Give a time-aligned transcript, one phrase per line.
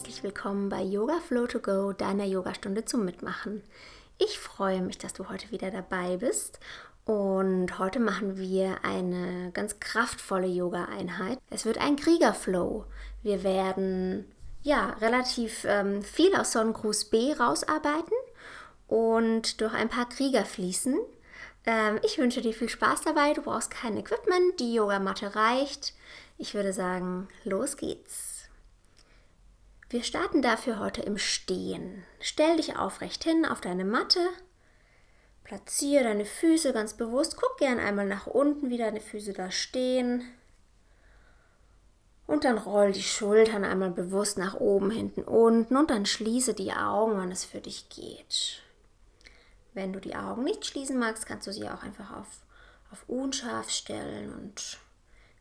[0.00, 3.62] herzlich willkommen bei Yoga Flow to Go, deiner Yogastunde zum Mitmachen.
[4.16, 6.58] Ich freue mich, dass du heute wieder dabei bist
[7.04, 11.38] und heute machen wir eine ganz kraftvolle Yoga-Einheit.
[11.50, 12.86] Es wird ein Kriegerflow.
[13.22, 14.24] Wir werden
[14.62, 18.16] ja relativ ähm, viel aus Sonnengruß B rausarbeiten
[18.88, 20.98] und durch ein paar Krieger fließen.
[21.66, 23.34] Ähm, ich wünsche dir viel Spaß dabei.
[23.34, 25.92] Du brauchst kein Equipment, die Yogamatte reicht.
[26.38, 28.39] Ich würde sagen, los geht's.
[29.90, 32.04] Wir starten dafür heute im Stehen.
[32.20, 34.20] Stell dich aufrecht hin auf deine Matte.
[35.42, 37.36] Platziere deine Füße ganz bewusst.
[37.36, 40.22] Guck gern einmal nach unten, wie deine Füße da stehen.
[42.28, 46.72] Und dann roll die Schultern einmal bewusst nach oben, hinten, unten und dann schließe die
[46.72, 48.62] Augen, wann es für dich geht.
[49.74, 52.28] Wenn du die Augen nicht schließen magst, kannst du sie auch einfach auf,
[52.92, 54.78] auf unscharf stellen und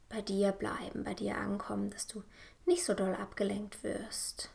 [0.09, 2.23] bei dir bleiben, bei dir ankommen, dass du
[2.70, 4.50] nicht so doll abgelenkt wirst.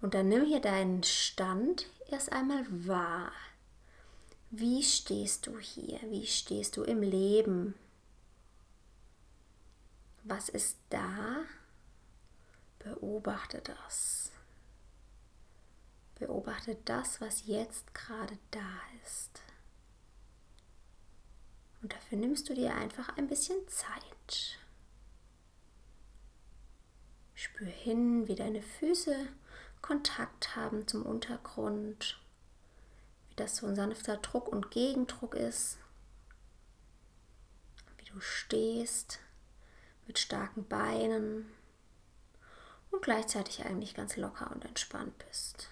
[0.00, 3.32] Und dann nimm hier deinen Stand erst einmal wahr.
[4.50, 6.00] Wie stehst du hier?
[6.10, 7.74] Wie stehst du im Leben?
[10.24, 11.44] Was ist da?
[12.78, 14.32] Beobachte das.
[16.18, 19.42] Beobachte das, was jetzt gerade da ist.
[21.82, 24.59] Und dafür nimmst du dir einfach ein bisschen Zeit.
[27.40, 29.16] Spür hin, wie deine Füße
[29.80, 32.20] Kontakt haben zum Untergrund,
[33.30, 35.78] wie das so ein sanfter Druck und Gegendruck ist,
[37.96, 39.20] wie du stehst
[40.06, 41.46] mit starken Beinen
[42.90, 45.70] und gleichzeitig eigentlich ganz locker und entspannt bist.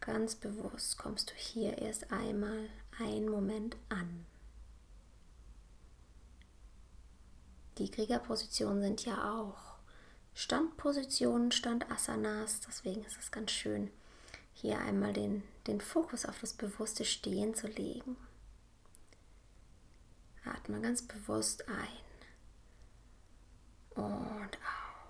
[0.00, 2.68] Ganz bewusst kommst du hier erst einmal
[3.00, 4.24] einen Moment an.
[7.78, 9.76] Die Kriegerpositionen sind ja auch
[10.34, 12.60] Standpositionen, Standasanas.
[12.60, 13.90] Deswegen ist es ganz schön,
[14.52, 18.16] hier einmal den, den Fokus auf das bewusste Stehen zu legen.
[20.44, 22.02] Atme ganz bewusst ein
[23.94, 24.50] und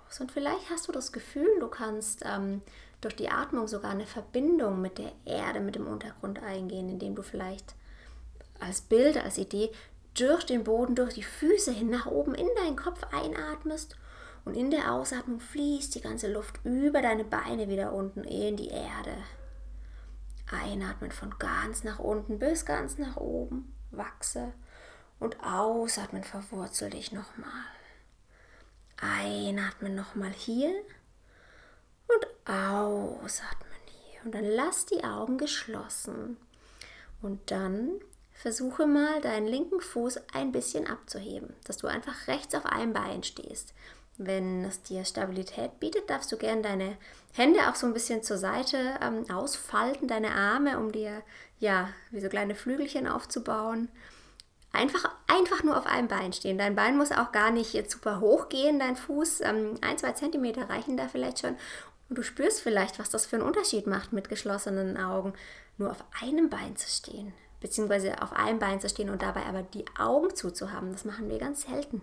[0.06, 0.20] aus.
[0.20, 2.62] Und vielleicht hast du das Gefühl, du kannst ähm,
[3.00, 7.22] durch die Atmung sogar eine Verbindung mit der Erde, mit dem Untergrund eingehen, indem du
[7.22, 7.74] vielleicht
[8.60, 9.70] als Bild, als Idee
[10.14, 13.96] durch den Boden, durch die Füße hin nach oben in deinen Kopf einatmest
[14.44, 18.68] und in der Ausatmung fließt die ganze Luft über deine Beine wieder unten in die
[18.68, 19.16] Erde.
[20.50, 24.52] Einatmen von ganz nach unten bis ganz nach oben, wachse
[25.18, 27.48] und ausatmen, verwurzel dich nochmal.
[29.00, 30.74] Einatmen nochmal hier
[32.08, 34.24] und ausatmen hier.
[34.24, 36.36] Und dann lass die Augen geschlossen.
[37.20, 38.00] Und dann
[38.42, 43.22] versuche mal deinen linken Fuß ein bisschen abzuheben, dass du einfach rechts auf einem Bein
[43.22, 43.72] stehst.
[44.18, 46.96] Wenn es dir Stabilität bietet, darfst du gerne deine
[47.34, 51.22] Hände auch so ein bisschen zur Seite ähm, ausfalten, deine Arme, um dir
[51.60, 53.88] ja wie so kleine Flügelchen aufzubauen.
[54.72, 56.58] Einfach, einfach nur auf einem Bein stehen.
[56.58, 59.42] Dein Bein muss auch gar nicht jetzt super hoch gehen, dein Fuß.
[59.42, 61.56] Ähm, ein, zwei Zentimeter reichen da vielleicht schon.
[62.08, 65.32] Und du spürst vielleicht, was das für einen Unterschied macht, mit geschlossenen Augen
[65.78, 69.62] nur auf einem Bein zu stehen beziehungsweise auf einem Bein zu stehen und dabei aber
[69.62, 70.92] die Augen zuzuhaben.
[70.92, 72.02] Das machen wir ganz selten.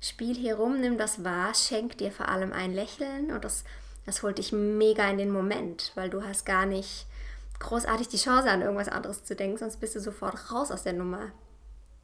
[0.00, 3.64] Spiel hier rum, nimm das wahr, schenk dir vor allem ein Lächeln und das,
[4.04, 7.06] das holt dich mega in den Moment, weil du hast gar nicht
[7.58, 10.92] großartig die Chance an irgendwas anderes zu denken, sonst bist du sofort raus aus der
[10.92, 11.30] Nummer.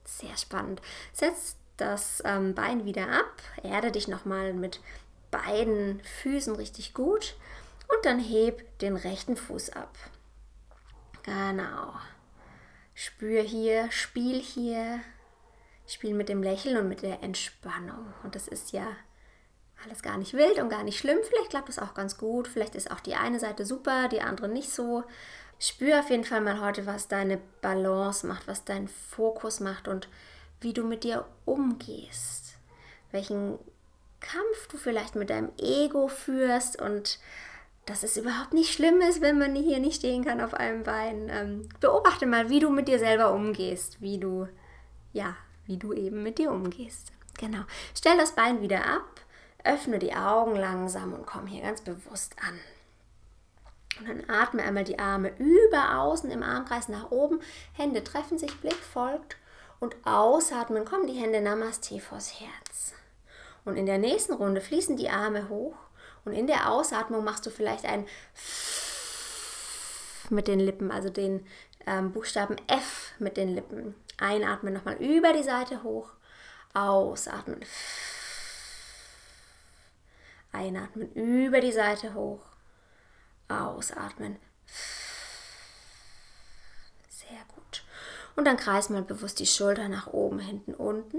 [0.04, 0.80] Sehr spannend.
[1.12, 4.80] Setz das ähm, Bein wieder ab, erde dich nochmal mit
[5.30, 7.36] beiden Füßen richtig gut
[7.88, 9.94] und dann heb den rechten Fuß ab.
[11.22, 11.92] Genau.
[13.02, 15.00] Spür hier, spiel hier,
[15.86, 18.12] spiel mit dem Lächeln und mit der Entspannung.
[18.22, 18.86] Und das ist ja
[19.82, 21.16] alles gar nicht wild und gar nicht schlimm.
[21.22, 22.46] Vielleicht klappt es auch ganz gut.
[22.46, 25.02] Vielleicht ist auch die eine Seite super, die andere nicht so.
[25.58, 30.10] Spür auf jeden Fall mal heute, was deine Balance macht, was dein Fokus macht und
[30.60, 32.58] wie du mit dir umgehst.
[33.12, 33.58] Welchen
[34.20, 37.18] Kampf du vielleicht mit deinem Ego führst und
[37.86, 41.28] dass es überhaupt nicht schlimm ist, wenn man hier nicht stehen kann auf einem Bein.
[41.28, 44.48] Ähm, beobachte mal, wie du mit dir selber umgehst, wie du,
[45.12, 45.36] ja,
[45.66, 47.12] wie du eben mit dir umgehst.
[47.38, 47.62] Genau.
[47.94, 49.20] Stell das Bein wieder ab,
[49.64, 52.58] öffne die Augen langsam und komm hier ganz bewusst an.
[53.98, 57.40] Und dann atme einmal die Arme über außen im Armkreis nach oben.
[57.72, 59.36] Hände treffen sich, Blick folgt.
[59.78, 62.92] Und ausatmen, kommen die Hände Namaste vors Herz.
[63.64, 65.74] Und in der nächsten Runde fließen die Arme hoch
[66.24, 68.06] und in der Ausatmung machst du vielleicht ein
[70.30, 71.46] mit den Lippen, also den
[71.86, 73.94] ähm, Buchstaben F mit den Lippen.
[74.18, 76.10] Einatmen nochmal über die Seite hoch.
[76.74, 77.60] Ausatmen.
[80.52, 82.42] Einatmen über die Seite hoch.
[83.48, 84.36] Ausatmen.
[87.08, 87.84] Sehr gut.
[88.36, 91.18] Und dann kreis mal bewusst die Schulter nach oben, hinten, unten.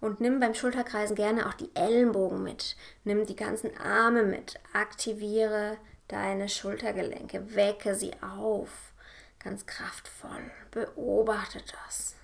[0.00, 2.76] Und nimm beim Schulterkreisen gerne auch die Ellenbogen mit.
[3.04, 4.60] Nimm die ganzen Arme mit.
[4.72, 5.78] Aktiviere
[6.08, 7.54] deine Schultergelenke.
[7.54, 8.92] Wecke sie auf.
[9.38, 10.50] Ganz kraftvoll.
[10.70, 12.14] Beobachte das.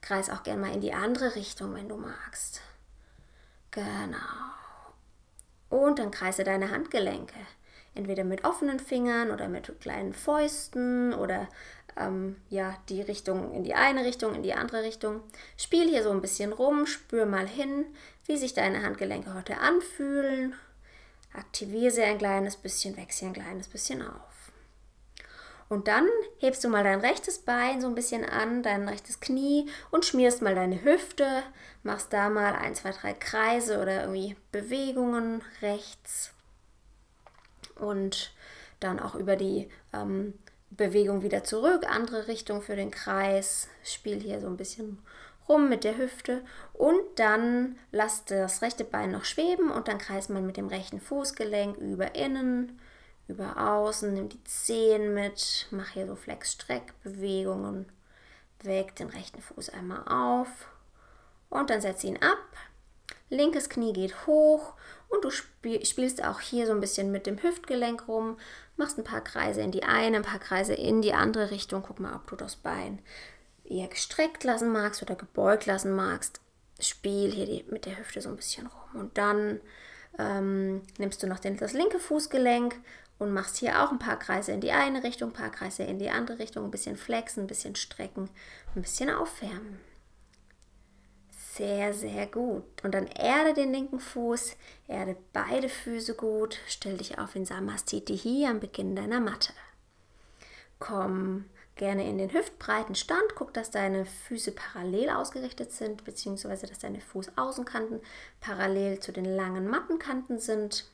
[0.00, 2.60] Kreis auch gerne mal in die andere Richtung, wenn du magst.
[3.70, 4.18] Genau.
[5.68, 7.38] Und dann kreise deine Handgelenke.
[7.94, 11.48] Entweder mit offenen Fingern oder mit kleinen Fäusten oder
[11.96, 15.20] ähm, ja, die Richtung in die eine Richtung, in die andere Richtung.
[15.56, 17.86] Spiel hier so ein bisschen rum, spür mal hin,
[18.26, 20.54] wie sich deine Handgelenke heute anfühlen.
[21.34, 24.32] Aktiviere sie ein kleines bisschen, wechsle sie ein kleines bisschen auf.
[25.72, 26.06] Und dann
[26.36, 30.42] hebst du mal dein rechtes Bein so ein bisschen an, dein rechtes Knie und schmierst
[30.42, 31.42] mal deine Hüfte.
[31.82, 36.34] Machst da mal ein, zwei, drei Kreise oder irgendwie Bewegungen rechts.
[37.76, 38.34] Und
[38.80, 40.34] dann auch über die ähm,
[40.76, 43.68] Bewegung wieder zurück, andere Richtung für den Kreis.
[43.84, 44.98] Spiel hier so ein bisschen
[45.48, 46.42] rum mit der Hüfte
[46.72, 51.00] und dann lass das rechte Bein noch schweben und dann kreist man mit dem rechten
[51.00, 52.78] Fußgelenk über innen
[53.28, 57.86] über außen, nimm die Zehen mit, mach hier so Flex-Streck-Bewegungen,
[58.62, 60.68] weg den rechten Fuß einmal auf
[61.48, 62.38] und dann setz ihn ab.
[63.30, 64.74] Linkes Knie geht hoch
[65.12, 68.38] und du spielst auch hier so ein bisschen mit dem Hüftgelenk rum,
[68.76, 71.82] machst ein paar Kreise in die eine, ein paar Kreise in die andere Richtung.
[71.86, 72.98] Guck mal, ob du das Bein
[73.64, 76.40] eher gestreckt lassen magst oder gebeugt lassen magst.
[76.80, 79.60] Spiel hier die, mit der Hüfte so ein bisschen rum und dann
[80.18, 82.74] ähm, nimmst du noch den, das linke Fußgelenk
[83.18, 85.98] und machst hier auch ein paar Kreise in die eine Richtung, ein paar Kreise in
[85.98, 88.30] die andere Richtung, ein bisschen flexen, ein bisschen strecken,
[88.74, 89.78] ein bisschen aufwärmen.
[91.54, 92.64] Sehr, sehr gut.
[92.82, 94.56] Und dann erde den linken Fuß,
[94.88, 99.52] erde beide Füße gut, stell dich auf in Samastiti hier am Beginn deiner Matte.
[100.78, 101.44] Komm
[101.76, 107.02] gerne in den hüftbreiten Stand, guck, dass deine Füße parallel ausgerichtet sind, beziehungsweise dass deine
[107.02, 108.00] Fußaußenkanten
[108.40, 110.86] parallel zu den langen Mattenkanten sind.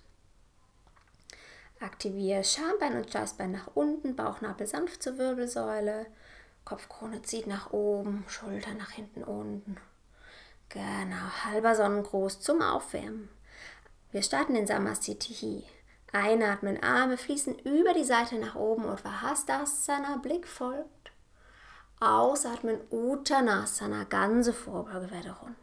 [1.79, 6.07] Aktiviere Schambein und Steißbein nach unten, Bauchnabel sanft zur Wirbelsäule,
[6.65, 9.77] Kopfkrone zieht nach oben, Schulter nach hinten unten.
[10.71, 13.31] Genau, halber Sonnengruß zum Aufwärmen.
[14.13, 15.65] Wir starten in Samastitihi.
[16.13, 21.13] Einatmen, Arme fließen über die Seite nach oben und Vahastasana, Blick folgt.
[22.01, 25.57] Ausatmen, Uttanasana, ganze Vorbeuge werde rund.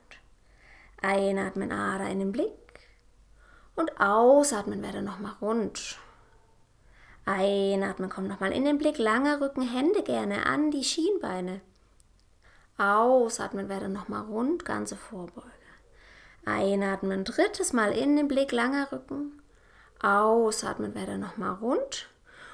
[1.01, 2.51] Einatmen, Ader in den Blick.
[3.75, 5.99] Und ausatmen, werde nochmal rund.
[7.25, 11.61] Einatmen, komm nochmal in den Blick, langer Rücken, Hände gerne an die Schienbeine.
[12.77, 15.49] Ausatmen, werde nochmal rund, ganze Vorbeuge.
[16.45, 19.41] Einatmen, drittes Mal in den Blick, langer Rücken.
[20.01, 22.09] Ausatmen, werde nochmal rund.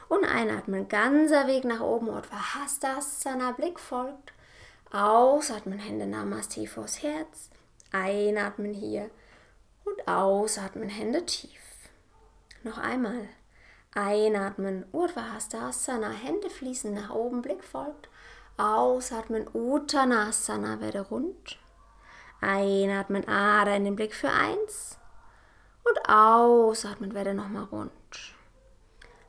[0.07, 4.33] Und einatmen, ganzer Weg nach oben, Uttvahastasana, Blick folgt.
[4.91, 7.49] Ausatmen, Hände Namaste vors Herz.
[7.91, 9.09] Einatmen hier
[9.85, 11.61] und ausatmen, Hände tief.
[12.63, 13.27] Noch einmal.
[13.93, 15.23] Einatmen, Urdhva
[16.11, 18.10] Hände fließen nach oben, Blick folgt.
[18.61, 21.57] Ausatmen, Uttanasana, werde rund.
[22.41, 24.99] Einatmen, Ader in den Blick für eins.
[25.83, 27.91] Und ausatmen, werde nochmal rund.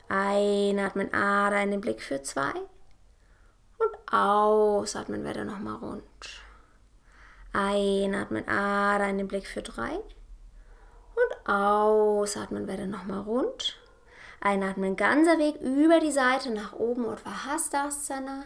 [0.07, 2.53] Einatmen, Ader in den Blick für zwei.
[3.79, 6.03] Und ausatmen, werde nochmal rund.
[7.53, 9.95] Einatmen, Ader in den Blick für drei.
[11.15, 13.79] Und ausatmen, werde nochmal rund.
[14.41, 18.43] Einatmen, ganzer Weg über die Seite nach oben, Uttvahastasana.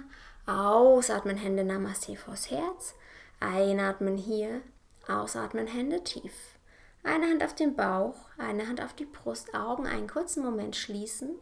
[0.47, 2.95] Ausatmen, Hände Namaste vors Herz.
[3.41, 4.61] Einatmen hier,
[5.05, 6.31] ausatmen, Hände tief.
[7.03, 11.35] Eine Hand auf den Bauch, eine Hand auf die Brust, Augen einen kurzen Moment schließen.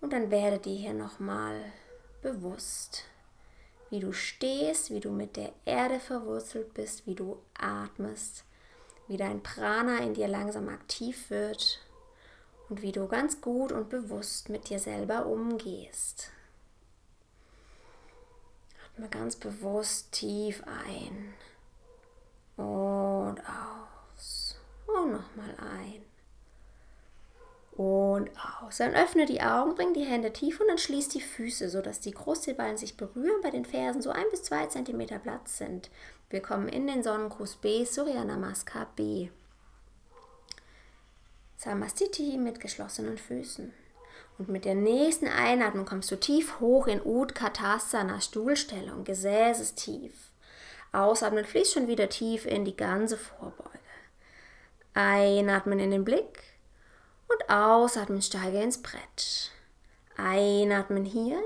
[0.00, 1.62] Und dann werde dir hier nochmal
[2.22, 3.04] bewusst,
[3.90, 8.44] wie du stehst, wie du mit der Erde verwurzelt bist, wie du atmest,
[9.08, 11.80] wie dein Prana in dir langsam aktiv wird
[12.70, 16.31] und wie du ganz gut und bewusst mit dir selber umgehst.
[18.92, 21.34] Atme ganz bewusst tief ein
[22.56, 24.56] und aus
[24.86, 26.02] und nochmal ein
[27.72, 28.76] und aus.
[28.76, 32.10] Dann öffne die Augen, bring die Hände tief und dann schließ die Füße, sodass die
[32.12, 35.90] Großzehballen sich berühren, bei den Fersen so ein bis zwei Zentimeter Platz sind.
[36.28, 39.30] Wir kommen in den Sonnengruß B, Surya Namaskar B.
[41.56, 43.72] Samastiti mit geschlossenen Füßen.
[44.42, 50.32] Und mit der nächsten Einatmung kommst du tief hoch in Utkatasana, Stuhlstellung, Gesäß ist tief.
[50.90, 53.78] Ausatmen, fließt schon wieder tief in die ganze Vorbeuge.
[54.94, 56.42] Einatmen in den Blick
[57.28, 59.52] und ausatmen, steige ins Brett.
[60.16, 61.40] Einatmen hier,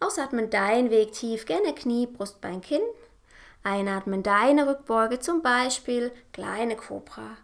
[0.00, 2.82] ausatmen dein Weg tief, gerne Knie, Brustbein, Kinn.
[3.62, 7.36] Einatmen deine Rückbeuge, zum Beispiel kleine Kobra.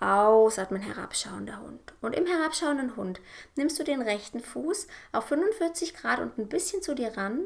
[0.00, 1.80] Ausatmen, herabschauender Hund.
[2.00, 3.20] Und im herabschauenden Hund
[3.54, 7.44] nimmst du den rechten Fuß auf 45 Grad und ein bisschen zu dir ran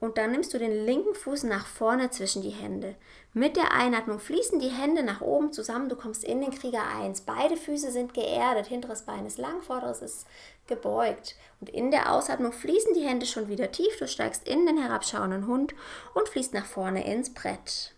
[0.00, 2.94] und dann nimmst du den linken Fuß nach vorne zwischen die Hände.
[3.32, 5.88] Mit der Einatmung fließen die Hände nach oben zusammen.
[5.88, 7.22] Du kommst in den Krieger 1.
[7.22, 8.66] Beide Füße sind geerdet.
[8.66, 10.26] Hinteres Bein ist lang, vorderes ist
[10.66, 11.36] gebeugt.
[11.60, 13.98] Und in der Ausatmung fließen die Hände schon wieder tief.
[13.98, 15.74] Du steigst in den herabschauenden Hund
[16.12, 17.94] und fließt nach vorne ins Brett.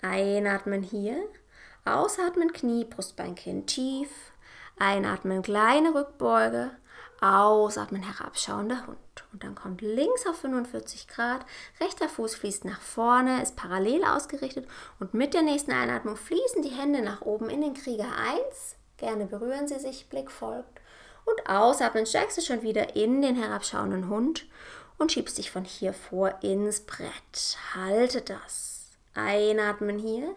[0.00, 1.16] Einatmen hier.
[1.84, 4.08] Ausatmen Knie, Brustbein, Kinn tief.
[4.78, 6.70] Einatmen kleine Rückbeuge.
[7.20, 8.98] Ausatmen, herabschauender Hund.
[9.32, 11.44] Und dann kommt links auf 45 Grad,
[11.80, 14.66] rechter Fuß fließt nach vorne, ist parallel ausgerichtet
[14.98, 18.76] und mit der nächsten Einatmung fließen die Hände nach oben in den Krieger 1.
[18.96, 20.80] Gerne berühren Sie sich, Blick folgt.
[21.24, 24.46] Und ausatmen, steigst du schon wieder in den herabschauenden Hund
[24.98, 27.56] und schiebst dich von hier vor ins Brett.
[27.74, 28.90] Halte das.
[29.14, 30.34] Einatmen hier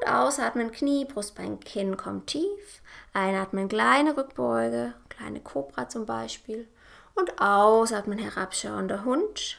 [0.00, 2.82] und ausatmen, Knie, Brustbein, Kinn kommt tief.
[3.12, 6.68] Einatmen, kleine Rückbeuge kleine Kobra zum Beispiel.
[7.14, 9.58] Und ausatmen, herabschauender Hund.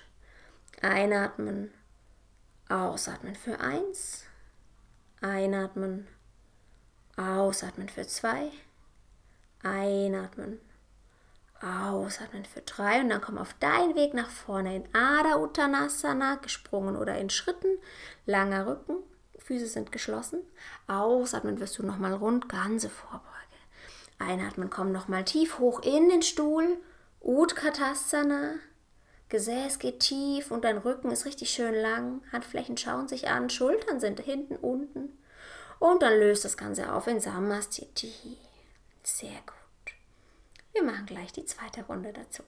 [0.81, 1.71] Einatmen,
[2.67, 4.25] ausatmen für eins.
[5.21, 6.07] Einatmen,
[7.15, 8.51] ausatmen für zwei.
[9.61, 10.59] Einatmen,
[11.61, 12.99] ausatmen für drei.
[12.99, 17.77] Und dann komm auf deinen Weg nach vorne in Ada Uttanasana, gesprungen oder in Schritten.
[18.25, 18.97] Langer Rücken,
[19.43, 20.39] Füße sind geschlossen.
[20.87, 23.23] Ausatmen wirst du nochmal rund, ganze Vorbeuge.
[24.19, 26.77] Einatmen, komm nochmal tief hoch in den Stuhl.
[27.21, 28.55] Utkatasana.
[29.29, 32.21] Gesäß geht tief und dein Rücken ist richtig schön lang.
[32.31, 35.17] Handflächen schauen sich an, Schultern sind hinten, unten.
[35.79, 38.37] Und dann löst das Ganze auf in Samastiti.
[39.01, 39.93] Sehr gut.
[40.71, 42.43] Wir machen gleich die zweite Runde dazu.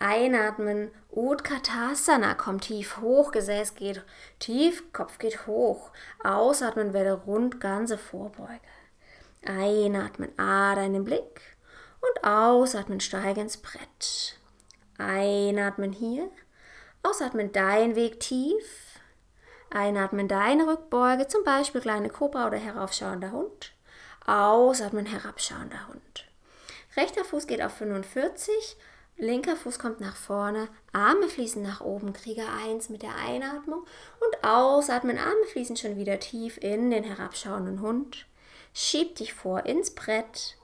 [0.00, 4.04] Einatmen, Utkatasana, komm tief hoch, Gesäß geht
[4.38, 5.90] tief, Kopf geht hoch.
[6.22, 8.60] Ausatmen, werde rund, ganze Vorbeuge.
[9.44, 11.56] Einatmen, Ader in den Blick
[12.00, 14.38] und ausatmen, steige ins Brett.
[14.98, 16.30] Einatmen hier,
[17.02, 19.00] ausatmen dein Weg tief.
[19.70, 23.72] Einatmen deine Rückbeuge, zum Beispiel kleine Kobra oder heraufschauender Hund.
[24.26, 26.26] Ausatmen, herabschauender Hund.
[26.96, 28.76] Rechter Fuß geht auf 45,
[29.18, 33.84] linker Fuß kommt nach vorne, Arme fließen nach oben, Krieger 1 mit der Einatmung
[34.20, 38.26] und ausatmen, Arme fließen schon wieder tief in den herabschauenden Hund.
[38.72, 40.56] Schieb dich vor ins Brett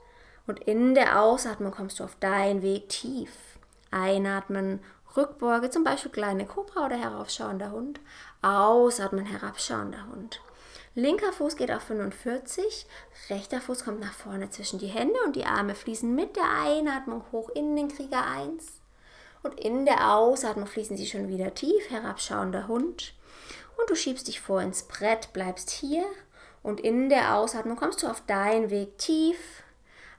[0.47, 3.31] und in der Ausatmung kommst du auf deinen Weg tief.
[3.91, 4.79] Einatmen,
[5.15, 7.99] Rückbeuge, zum Beispiel kleine Kobra oder heraufschauender Hund.
[8.41, 10.41] Ausatmen, herabschauender Hund.
[10.97, 12.87] Linker Fuß geht auf 45,
[13.29, 17.25] rechter Fuß kommt nach vorne zwischen die Hände und die Arme fließen mit der Einatmung
[17.33, 18.79] hoch in den Krieger 1.
[19.43, 23.13] Und in der Ausatmung fließen sie schon wieder tief, herabschauender Hund.
[23.77, 26.05] Und du schiebst dich vor ins Brett, bleibst hier
[26.63, 29.63] und in der Ausatmung kommst du auf deinen Weg tief.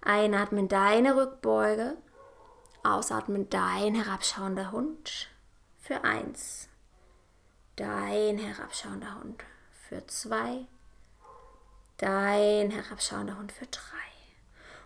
[0.02, 1.96] Einatmen deine Rückbeuge.
[2.84, 5.30] Ausatmen dein herabschauender Hund
[5.80, 6.68] für eins.
[7.76, 9.42] Dein herabschauender Hund
[9.88, 10.66] für zwei.
[11.98, 13.82] Dein herabschauender Hund für drei.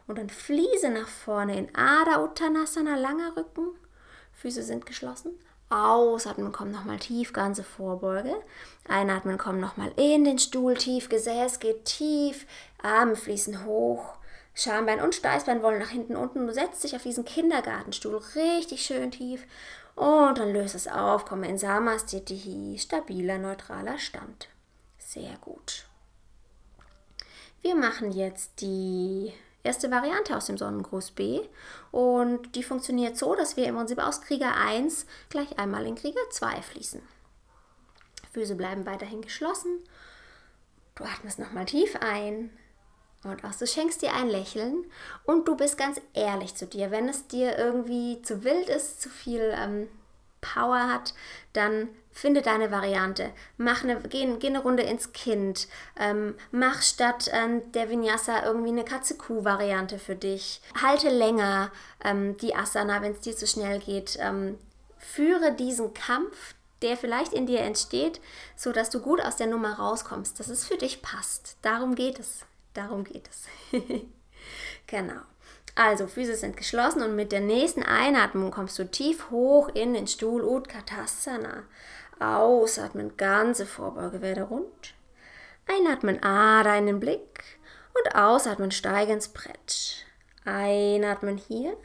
[0.07, 3.69] Und dann fließe nach vorne in Ada Uttanasana, langer Rücken.
[4.35, 5.39] Füße sind geschlossen.
[5.69, 8.35] Ausatmen, komm nochmal tief, ganze Vorbeuge.
[8.89, 12.47] Einatmen, komm nochmal in den Stuhl tief, Gesäß geht tief,
[12.83, 14.17] Arme fließen hoch.
[14.53, 16.47] Schambein und Steißbein wollen nach hinten unten.
[16.47, 19.47] Du setzt dich auf diesen Kindergartenstuhl richtig schön tief
[19.95, 21.25] und dann löst es auf.
[21.25, 24.49] Komme in Samastitihi, stabiler, neutraler Stand.
[25.11, 25.87] Sehr gut.
[27.63, 29.33] Wir machen jetzt die
[29.65, 31.41] erste Variante aus dem Sonnengruß B.
[31.91, 36.21] Und die funktioniert so, dass wir im Prinzip aus Krieger 1 gleich einmal in Krieger
[36.31, 37.03] 2 fließen.
[38.33, 39.81] Füße bleiben weiterhin geschlossen.
[40.95, 42.57] Du atmest nochmal tief ein
[43.25, 43.59] und aus.
[43.59, 44.85] Du schenkst dir ein Lächeln
[45.25, 46.93] und du bist ganz ehrlich zu dir.
[46.93, 49.89] Wenn es dir irgendwie zu wild ist, zu viel ähm,
[50.41, 51.15] Power hat,
[51.53, 53.31] dann finde deine Variante.
[53.57, 55.69] Mach eine, geh, geh eine Runde ins Kind.
[55.99, 60.61] Ähm, mach statt ähm, der Vinyasa irgendwie eine Katze-Kuh-Variante für dich.
[60.81, 61.71] Halte länger
[62.05, 64.19] ähm, die Asana, wenn es dir zu schnell geht.
[64.21, 64.59] Ähm,
[64.99, 68.21] führe diesen Kampf, der vielleicht in dir entsteht,
[68.57, 71.57] so dass du gut aus der Nummer rauskommst, dass es für dich passt.
[71.63, 72.45] Darum geht es.
[72.75, 73.81] Darum geht es.
[74.87, 75.21] genau.
[75.75, 80.07] Also, Füße sind geschlossen und mit der nächsten Einatmung kommst du tief hoch in den
[80.07, 81.65] Stuhl Utkatasana.
[82.19, 84.95] Ausatmen, ganze Vorbeuge werde rund.
[85.67, 87.59] Einatmen, Ada in den Blick.
[87.95, 90.07] Und ausatmen, steige ins Brett.
[90.45, 91.77] Einatmen hier.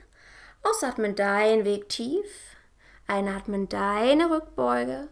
[0.64, 2.56] Ausatmen, dein Weg tief.
[3.08, 5.08] Einatmen, deine Rückbeuge.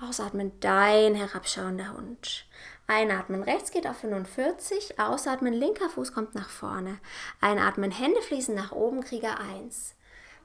[0.00, 2.46] Ausatmen, dein herabschauender Hund.
[2.90, 4.98] Einatmen, rechts geht auf 45.
[4.98, 6.98] Ausatmen, linker Fuß kommt nach vorne.
[7.40, 9.94] Einatmen, Hände fließen nach oben, Krieger 1.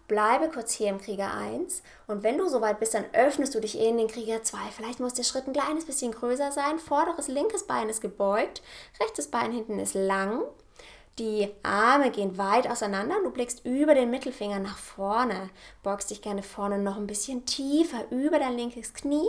[0.07, 3.79] Bleibe kurz hier im Krieger 1 und wenn du soweit bist, dann öffnest du dich
[3.79, 4.57] in den Krieger 2.
[4.77, 6.77] Vielleicht muss der Schritt ein kleines bisschen größer sein.
[6.77, 8.61] Vorderes linkes Bein ist gebeugt,
[9.01, 10.43] rechtes Bein hinten ist lang.
[11.17, 15.49] Die Arme gehen weit auseinander und du blickst über den Mittelfinger nach vorne.
[15.81, 19.25] Beugst dich gerne vorne noch ein bisschen tiefer über dein linkes Knie.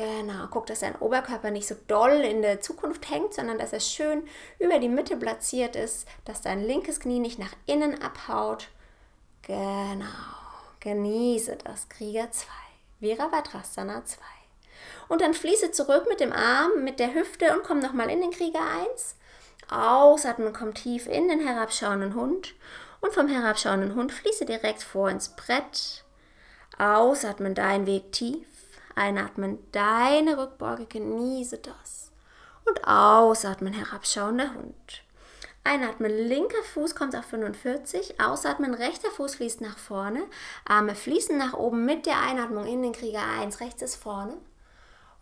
[0.00, 3.80] Genau, guck, dass dein Oberkörper nicht so doll in der Zukunft hängt, sondern dass er
[3.80, 4.22] schön
[4.58, 8.68] über die Mitte platziert ist, dass dein linkes Knie nicht nach innen abhaut
[9.42, 10.06] Genau.
[10.80, 11.88] Genieße das.
[11.88, 12.46] Krieger 2.
[13.00, 14.18] Virabhadrasana 2.
[15.08, 18.30] Und dann fließe zurück mit dem Arm, mit der Hüfte und komm nochmal in den
[18.30, 18.60] Krieger
[18.92, 19.16] 1.
[19.68, 22.54] Ausatmen, komm tief in den herabschauenden Hund.
[23.00, 26.04] Und vom herabschauenden Hund fließe direkt vor ins Brett.
[26.78, 28.46] Ausatmen, dein Weg tief.
[28.94, 32.12] Einatmen, deine Rückbeuge, genieße das.
[32.64, 35.02] Und ausatmen, herabschauender Hund.
[35.62, 38.20] Einatmen, linker Fuß kommt auf 45.
[38.20, 40.22] Ausatmen, rechter Fuß fließt nach vorne.
[40.64, 43.60] Arme fließen nach oben mit der Einatmung in den Krieger 1.
[43.60, 44.36] Rechts ist vorne.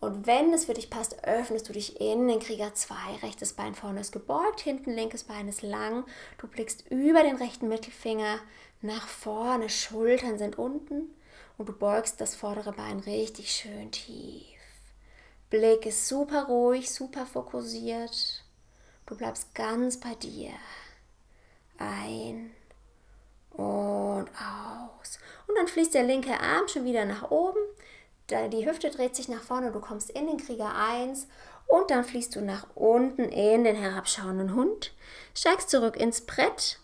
[0.01, 2.95] Und wenn es für dich passt, öffnest du dich in den Krieger 2.
[3.23, 6.05] Rechtes Bein vorne ist gebeugt, hinten linkes Bein ist lang.
[6.39, 8.39] Du blickst über den rechten Mittelfinger
[8.81, 11.11] nach vorne, Schultern sind unten
[11.59, 14.59] und du beugst das vordere Bein richtig schön tief.
[15.51, 18.45] Blick ist super ruhig, super fokussiert.
[19.07, 20.53] Du bleibst ganz bei dir.
[21.79, 22.51] Ein
[23.51, 25.19] und aus.
[25.47, 27.61] Und dann fließt der linke Arm schon wieder nach oben.
[28.31, 31.27] Die Hüfte dreht sich nach vorne, du kommst in den Krieger 1
[31.67, 34.95] und dann fließt du nach unten in den herabschauenden Hund.
[35.35, 36.79] Steigst zurück ins Brett.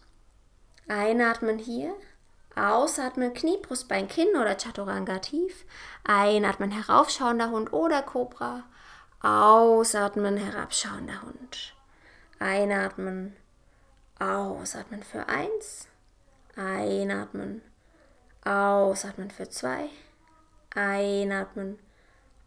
[0.88, 1.94] Einatmen hier.
[2.56, 5.64] Ausatmen, Knie, Brustbein, Kinn oder Chaturanga tief.
[6.04, 8.64] Einatmen, heraufschauender Hund oder Cobra.
[9.20, 11.74] Ausatmen, herabschauender Hund.
[12.38, 13.34] Einatmen,
[14.18, 15.88] ausatmen für eins,
[16.56, 17.62] einatmen,
[18.44, 19.88] ausatmen für zwei,
[20.74, 21.78] einatmen,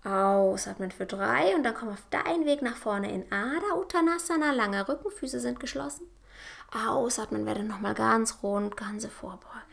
[0.03, 4.87] ausatmen für drei und dann komm auf deinen Weg nach vorne in Ada Uttanasana, langer
[4.87, 6.07] Rücken, Füße sind geschlossen.
[6.87, 9.66] Ausatmen, werde nochmal ganz rund, ganze Vorbeuge.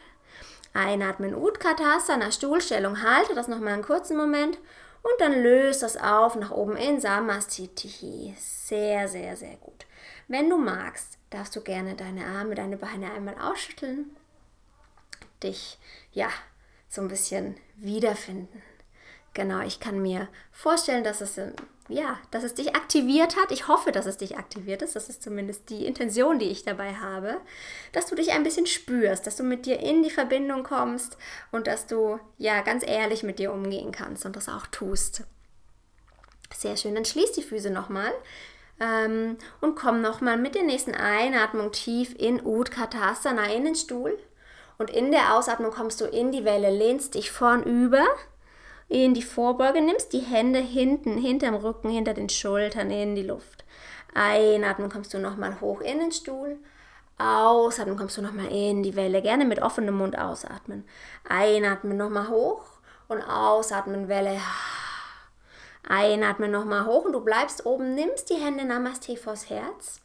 [0.75, 4.59] Einatmen, Utkatasana, Stuhlstellung, halte das nochmal einen kurzen Moment
[5.03, 8.35] und dann löst das auf nach oben in Samastitihi.
[8.39, 9.87] Sehr, sehr, sehr gut.
[10.29, 14.17] Wenn du magst, darfst du gerne deine Arme, deine Beine einmal ausschütteln,
[15.43, 15.79] dich
[16.13, 16.29] ja
[16.89, 18.63] so ein bisschen wiederfinden.
[19.35, 21.39] Genau, ich kann mir vorstellen, dass es
[21.89, 23.51] ja, dass es dich aktiviert hat.
[23.51, 24.97] Ich hoffe, dass es dich aktiviert ist.
[24.97, 27.37] Das ist zumindest die Intention, die ich dabei habe,
[27.93, 31.19] dass du dich ein bisschen spürst, dass du mit dir in die Verbindung kommst
[31.53, 35.25] und dass du ja ganz ehrlich mit dir umgehen kannst und das auch tust.
[36.55, 36.95] Sehr schön.
[36.95, 38.13] Dann schließ die Füße nochmal
[38.81, 44.19] ähm, und komm nochmal mit der nächsten Einatmung tief in Utkatasana in den Stuhl.
[44.79, 48.05] Und in der Ausatmung kommst du in die Welle, lehnst dich vorn über
[49.03, 53.65] in die Vorbeuge, nimmst die Hände hinten, hinterm Rücken, hinter den Schultern in die Luft.
[54.15, 56.59] Einatmen kommst du nochmal hoch in den Stuhl.
[57.19, 59.21] Ausatmen kommst du nochmal in die Welle.
[59.21, 60.85] Gerne mit offenem Mund ausatmen.
[61.29, 62.63] Einatmen nochmal hoch
[63.09, 64.41] und ausatmen Welle.
[65.89, 70.01] Einatmen nochmal hoch und du bleibst oben, nimmst die Hände Namaste vors Herz,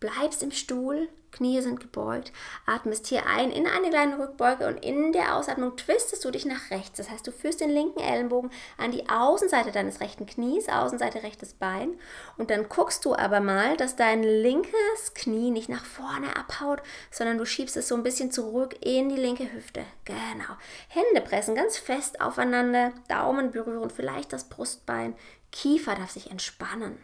[0.00, 2.32] bleibst im Stuhl, Knie sind gebeugt,
[2.64, 6.70] atmest hier ein in eine kleine Rückbeuge und in der Ausatmung twistest du dich nach
[6.70, 6.96] rechts.
[6.98, 11.54] Das heißt, du führst den linken Ellenbogen an die Außenseite deines rechten Knies, Außenseite rechtes
[11.54, 11.98] Bein
[12.36, 17.38] und dann guckst du aber mal, dass dein linkes Knie nicht nach vorne abhaut, sondern
[17.38, 19.84] du schiebst es so ein bisschen zurück in die linke Hüfte.
[20.04, 20.54] Genau.
[20.88, 25.16] Hände pressen ganz fest aufeinander, Daumen berühren vielleicht das Brustbein,
[25.50, 26.98] Kiefer darf sich entspannen.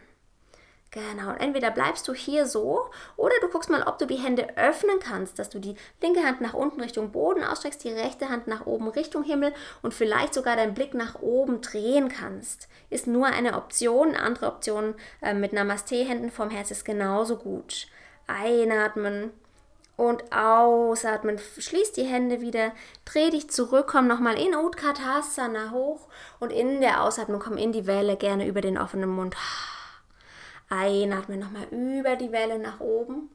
[0.93, 4.57] Genau, und entweder bleibst du hier so oder du guckst mal, ob du die Hände
[4.57, 8.47] öffnen kannst, dass du die linke Hand nach unten Richtung Boden ausstreckst, die rechte Hand
[8.47, 12.67] nach oben Richtung Himmel und vielleicht sogar deinen Blick nach oben drehen kannst.
[12.89, 14.15] Ist nur eine Option.
[14.15, 17.87] Andere Optionen äh, mit Namaste-Händen vom Herz ist genauso gut.
[18.27, 19.31] Einatmen
[19.95, 21.39] und ausatmen.
[21.57, 22.73] Schließ die Hände wieder,
[23.05, 26.09] dreh dich zurück, komm nochmal in Utkatasana hoch
[26.41, 29.37] und in der Ausatmung komm in die Welle, gerne über den offenen Mund.
[30.71, 33.29] Einatmen nochmal über die Welle nach oben.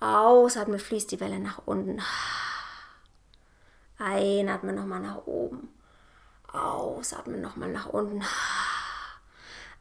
[0.00, 2.02] Ausatmen fließt die Welle nach unten.
[3.98, 5.72] Einatmen nochmal nach oben.
[6.52, 8.22] Ausatmen nochmal nach unten.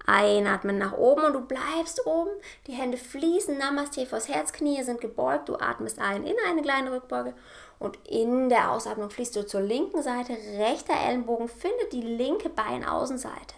[0.05, 2.31] Einatmen nach oben und du bleibst oben.
[2.67, 3.57] Die Hände fließen.
[3.57, 5.49] Namaste vors Herz, Knie sind gebeugt.
[5.49, 7.33] Du atmest ein in eine kleine Rückbeuge.
[7.79, 10.37] Und in der Ausatmung fließt du zur linken Seite.
[10.57, 13.55] Rechter Ellenbogen findet die linke Beinaußenseite.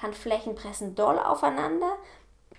[0.00, 1.96] Handflächen pressen doll aufeinander.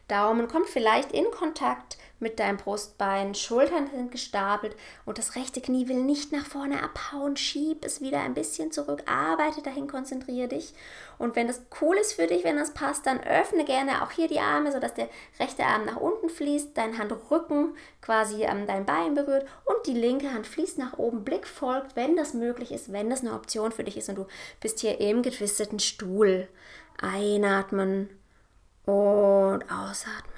[0.08, 5.88] Daumen kommt vielleicht in Kontakt mit deinem Brustbein, Schultern sind gestapelt und das rechte Knie
[5.88, 7.36] will nicht nach vorne abhauen.
[7.36, 10.74] Schieb es wieder ein bisschen zurück, arbeite dahin, konzentriere dich.
[11.18, 14.28] Und wenn das cool ist für dich, wenn das passt, dann öffne gerne auch hier
[14.28, 19.14] die Arme, sodass der rechte Arm nach unten fließt, dein Handrücken quasi an dein Bein
[19.14, 23.10] berührt und die linke Hand fließt nach oben, Blick folgt, wenn das möglich ist, wenn
[23.10, 24.28] das eine Option für dich ist und du
[24.62, 26.48] bist hier im getwisteten Stuhl.
[27.02, 28.10] Einatmen
[28.86, 30.34] und ausatmen.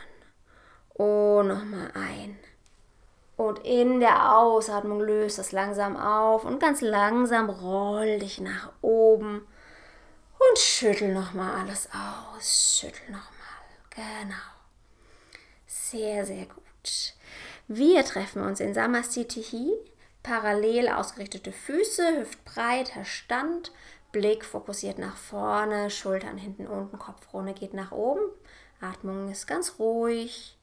[0.93, 2.37] Und nochmal ein.
[3.35, 9.47] Und in der Ausatmung löst es langsam auf und ganz langsam roll dich nach oben
[10.39, 12.79] und schüttel nochmal alles aus.
[12.79, 13.27] Schüttel nochmal.
[13.91, 14.35] Genau.
[15.67, 17.13] Sehr, sehr gut.
[17.67, 19.71] Wir treffen uns in Samastitihi.
[20.23, 23.71] Parallel ausgerichtete Füße, hüftbreiter Stand,
[24.11, 28.21] Blick fokussiert nach vorne, Schultern hinten unten, Kopfkrone geht nach oben.
[28.79, 30.57] Atmung ist ganz ruhig.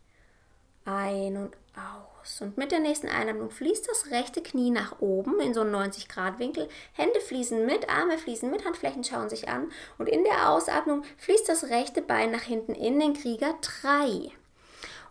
[0.85, 2.40] Ein und aus.
[2.40, 6.68] Und mit der nächsten Einatmung fließt das rechte Knie nach oben in so einen 90-Grad-Winkel.
[6.92, 9.70] Hände fließen mit, Arme fließen mit, Handflächen schauen sich an.
[9.98, 14.30] Und in der Ausatmung fließt das rechte Bein nach hinten in den Krieger 3.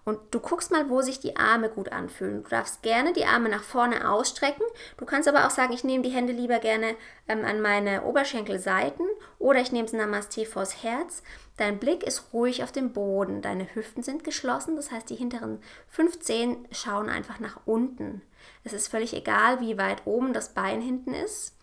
[0.06, 2.44] Und du guckst mal, wo sich die Arme gut anfühlen.
[2.44, 4.66] Du darfst gerne die Arme nach vorne ausstrecken.
[4.98, 6.96] Du kannst aber auch sagen, ich nehme die Hände lieber gerne
[7.28, 9.06] ähm, an meine Oberschenkelseiten
[9.40, 11.24] oder ich nehme es Namaste vors Herz.
[11.56, 13.42] Dein Blick ist ruhig auf dem Boden.
[13.42, 14.76] Deine Hüften sind geschlossen.
[14.76, 18.22] Das heißt, die hinteren 15 schauen einfach nach unten.
[18.66, 21.56] Es ist völlig egal, wie weit oben das Bein hinten ist.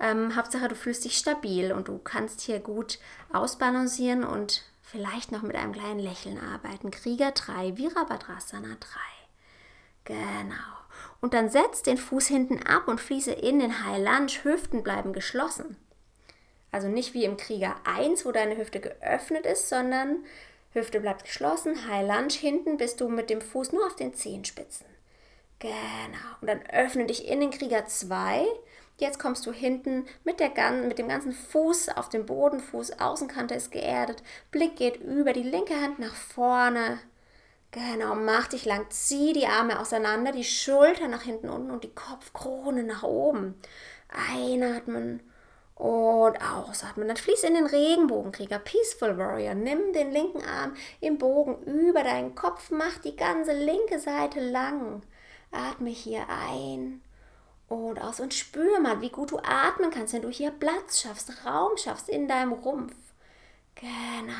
[0.00, 2.98] Ähm, Hauptsache, du fühlst dich stabil und du kannst hier gut
[3.32, 6.90] ausbalancieren und Vielleicht noch mit einem kleinen Lächeln arbeiten.
[6.90, 8.88] Krieger 3, Virabhadrasana 3.
[10.04, 10.54] Genau.
[11.20, 14.32] Und dann setz den Fuß hinten ab und fließe in den High Lunge.
[14.44, 15.76] Hüften bleiben geschlossen.
[16.72, 20.24] Also nicht wie im Krieger 1, wo deine Hüfte geöffnet ist, sondern
[20.72, 21.86] Hüfte bleibt geschlossen.
[21.86, 24.86] High Lunge hinten bist du mit dem Fuß nur auf den Zehenspitzen.
[25.58, 25.74] Genau.
[26.40, 28.46] Und dann öffne dich in den Krieger 2
[28.98, 33.54] Jetzt kommst du hinten mit, der, mit dem ganzen Fuß auf dem Boden, Fuß Außenkante
[33.54, 36.98] ist geerdet, Blick geht über die linke Hand nach vorne.
[37.70, 41.94] Genau, mach dich lang, zieh die Arme auseinander, die Schulter nach hinten unten und die
[41.94, 43.60] Kopfkrone nach oben.
[44.32, 45.20] Einatmen
[45.76, 47.06] und ausatmen.
[47.06, 49.54] Dann fließ in den Regenbogenkrieger, Peaceful Warrior.
[49.54, 55.02] Nimm den linken Arm im Bogen über deinen Kopf, mach die ganze linke Seite lang.
[55.52, 57.00] Atme hier ein
[57.68, 61.44] und aus und spür mal, wie gut du atmen kannst, wenn du hier Platz schaffst,
[61.44, 62.94] Raum schaffst in deinem Rumpf.
[63.74, 64.32] Genau.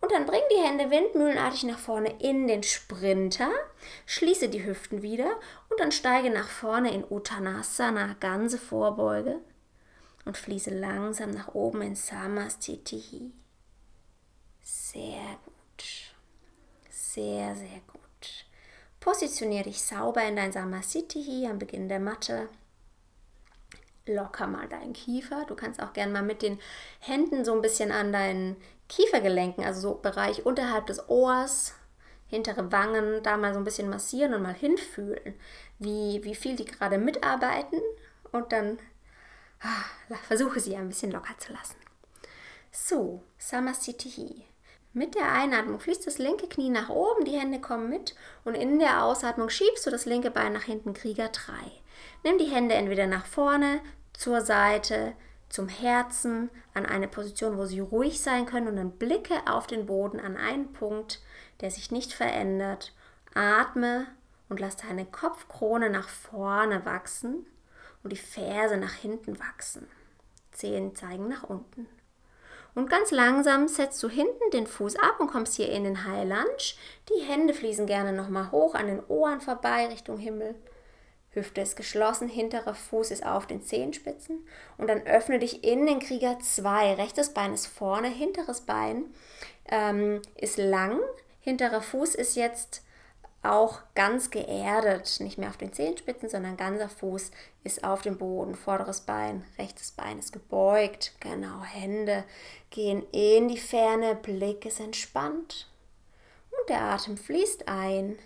[0.00, 3.50] Und dann bring die Hände windmühlenartig nach vorne in den Sprinter,
[4.04, 5.38] schließe die Hüften wieder
[5.70, 9.40] und dann steige nach vorne in Uttanasana, ganze Vorbeuge
[10.24, 13.32] und fließe langsam nach oben in Samastitihi.
[14.60, 15.84] Sehr gut.
[16.90, 17.91] Sehr, sehr gut.
[19.02, 22.48] Positioniere dich sauber in dein Samasthiti am Beginn der Matte.
[24.06, 25.44] Locker mal deinen Kiefer.
[25.48, 26.60] Du kannst auch gerne mal mit den
[27.00, 28.56] Händen so ein bisschen an deinen
[28.88, 31.74] Kiefergelenken, also so Bereich unterhalb des Ohrs,
[32.28, 35.34] hintere Wangen, da mal so ein bisschen massieren und mal hinfühlen,
[35.80, 37.80] wie, wie viel die gerade mitarbeiten.
[38.30, 38.78] Und dann
[39.62, 41.76] ah, versuche sie ein bisschen locker zu lassen.
[42.70, 44.44] So, Samasthiti.
[44.94, 48.78] Mit der Einatmung fließt das linke Knie nach oben, die Hände kommen mit und in
[48.78, 51.52] der Ausatmung schiebst du das linke Bein nach hinten, Krieger 3.
[52.24, 53.80] Nimm die Hände entweder nach vorne,
[54.12, 55.14] zur Seite,
[55.48, 59.86] zum Herzen, an eine Position, wo sie ruhig sein können und dann blicke auf den
[59.86, 61.22] Boden an einen Punkt,
[61.60, 62.94] der sich nicht verändert.
[63.34, 64.06] Atme
[64.50, 67.46] und lass deine Kopfkrone nach vorne wachsen
[68.02, 69.88] und die Ferse nach hinten wachsen.
[70.52, 71.88] Zehen zeigen nach unten.
[72.74, 76.24] Und ganz langsam setzt du hinten den Fuß ab und kommst hier in den High
[76.24, 76.74] Lunge.
[77.10, 80.54] Die Hände fließen gerne nochmal hoch an den Ohren vorbei Richtung Himmel.
[81.30, 84.46] Hüfte ist geschlossen, hinterer Fuß ist auf den Zehenspitzen.
[84.76, 86.94] Und dann öffne dich in den Krieger 2.
[86.94, 89.06] Rechtes Bein ist vorne, hinteres Bein
[89.70, 91.00] ähm, ist lang.
[91.40, 92.82] Hinterer Fuß ist jetzt
[93.42, 97.30] auch ganz geerdet, nicht mehr auf den Zehenspitzen, sondern ganzer Fuß
[97.64, 102.24] ist auf dem Boden, vorderes Bein, rechtes Bein ist gebeugt, genau, Hände
[102.70, 105.68] gehen in die Ferne, Blick ist entspannt
[106.50, 108.18] und der Atem fließt ein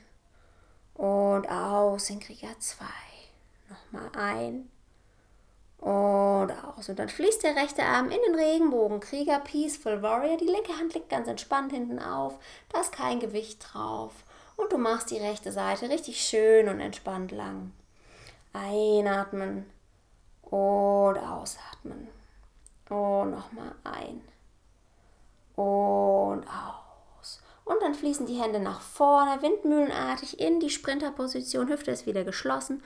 [0.95, 2.85] und aus in Krieger 2.
[3.69, 4.71] Nochmal ein
[5.79, 6.89] und aus.
[6.89, 9.01] Und dann fließt der rechte Arm in den Regenbogen.
[9.01, 10.37] Krieger, Peaceful Warrior.
[10.37, 12.39] Die linke Hand liegt ganz entspannt hinten auf.
[12.73, 14.13] Da ist kein Gewicht drauf.
[14.57, 17.73] Und du machst die rechte Seite richtig schön und entspannt lang.
[18.53, 19.67] Einatmen
[20.43, 22.09] und ausatmen.
[22.89, 24.23] Und nochmal ein.
[25.57, 27.43] Und aus.
[27.65, 31.69] Und dann fließen die Hände nach vorne, windmühlenartig in die Sprinterposition.
[31.69, 32.83] Hüfte ist wieder geschlossen.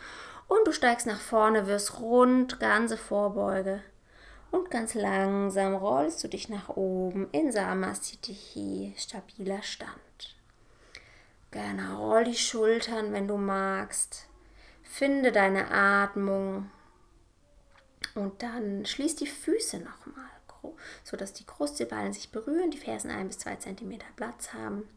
[0.49, 3.83] Und du steigst nach vorne, wirst rund, ganze Vorbeuge.
[4.51, 10.10] Und ganz langsam rollst du dich nach oben in Samasthiti, stabiler Stand.
[11.51, 14.27] Genau, roll die Schultern, wenn du magst.
[14.83, 16.71] Finde deine Atmung.
[18.15, 20.31] Und dann schließ die Füße nochmal,
[21.05, 24.89] sodass die Krustzeballen sich berühren, die Fersen ein bis zwei Zentimeter Platz haben.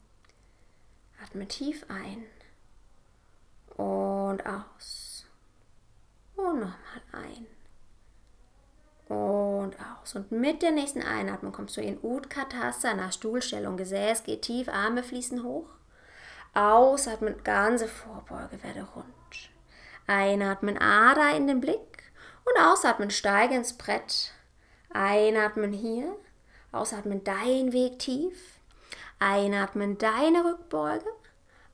[1.24, 2.26] Atme tief ein
[3.78, 5.26] und aus.
[6.36, 7.48] Und nochmal ein
[9.08, 10.16] und aus.
[10.16, 15.44] Und mit der nächsten Einatmung kommst du in Utkatasana, Stuhlstellung, Gesäß geht tief, Arme fließen
[15.44, 15.70] hoch.
[16.56, 19.50] Ausatmen, ganze Vorbeuge werde rund.
[20.06, 22.12] Einatmen, Ader in den Blick
[22.46, 24.32] und ausatmen, steige ins Brett.
[24.92, 26.16] Einatmen hier,
[26.72, 28.60] ausatmen, dein Weg tief.
[29.18, 31.10] Einatmen, deine Rückbeuge.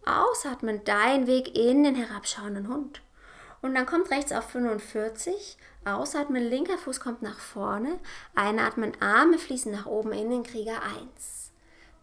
[0.06, 3.02] Ausatmen, dein Weg in den herabschauenden Hund.
[3.62, 5.58] Und dann kommt rechts auf 45.
[5.84, 8.00] Ausatmen, linker Fuß kommt nach vorne.
[8.34, 11.52] Einatmen, Arme fließen nach oben in den Krieger 1.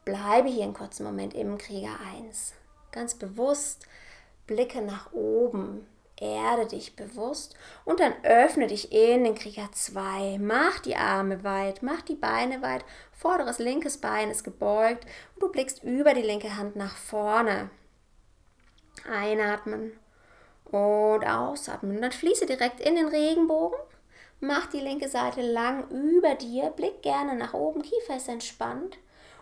[0.04, 2.55] Bleibe hier einen kurzen Moment im Krieger 1
[2.96, 3.86] ganz bewusst,
[4.46, 5.86] blicke nach oben,
[6.18, 7.54] erde dich bewusst
[7.84, 10.38] und dann öffne dich in den Krieger 2.
[10.40, 15.04] Mach die Arme weit, mach die Beine weit, vorderes linkes Bein ist gebeugt
[15.34, 17.68] und du blickst über die linke Hand nach vorne.
[19.08, 19.92] Einatmen
[20.64, 22.00] und ausatmen.
[22.00, 23.78] Dann fließe direkt in den Regenbogen.
[24.40, 28.96] Mach die linke Seite lang über dir, blick gerne nach oben, Kiefer ist entspannt.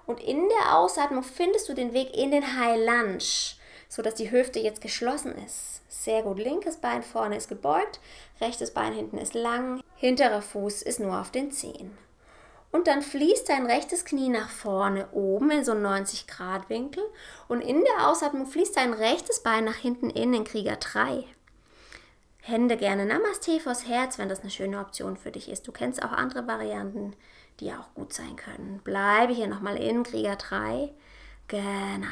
[0.06, 3.24] Und in der Ausatmung findest du den Weg in den High Lunge,
[3.88, 5.82] sodass die Hüfte jetzt geschlossen ist.
[5.88, 6.38] Sehr gut.
[6.38, 8.00] Linkes Bein vorne ist gebeugt,
[8.40, 11.96] rechtes Bein hinten ist lang, hinterer Fuß ist nur auf den Zehen.
[12.72, 17.04] Und dann fließt dein rechtes Knie nach vorne oben in so einen 90 Grad Winkel
[17.46, 21.24] und in der Ausatmung fließt dein rechtes Bein nach hinten in den Krieger 3.
[22.42, 25.66] Hände gerne Namaste vors Herz, wenn das eine schöne Option für dich ist.
[25.66, 27.14] Du kennst auch andere Varianten
[27.60, 28.80] die auch gut sein können.
[28.84, 30.92] Bleibe hier nochmal in Krieger 3.
[31.48, 32.06] Genau.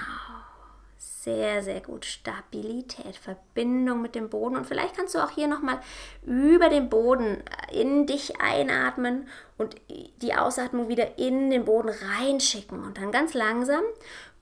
[0.99, 2.05] Sehr, sehr gut.
[2.05, 4.57] Stabilität, Verbindung mit dem Boden.
[4.57, 5.81] Und vielleicht kannst du auch hier nochmal
[6.25, 12.83] über den Boden in dich einatmen und die Ausatmung wieder in den Boden reinschicken.
[12.83, 13.83] Und dann ganz langsam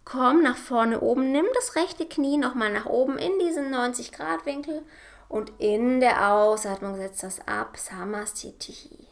[0.05, 1.31] komm nach vorne oben.
[1.33, 4.83] Nimm das rechte Knie nochmal nach oben in diesen 90 Grad Winkel.
[5.29, 7.77] Und in der Ausatmung setzt das ab.
[7.77, 9.07] Samastiti.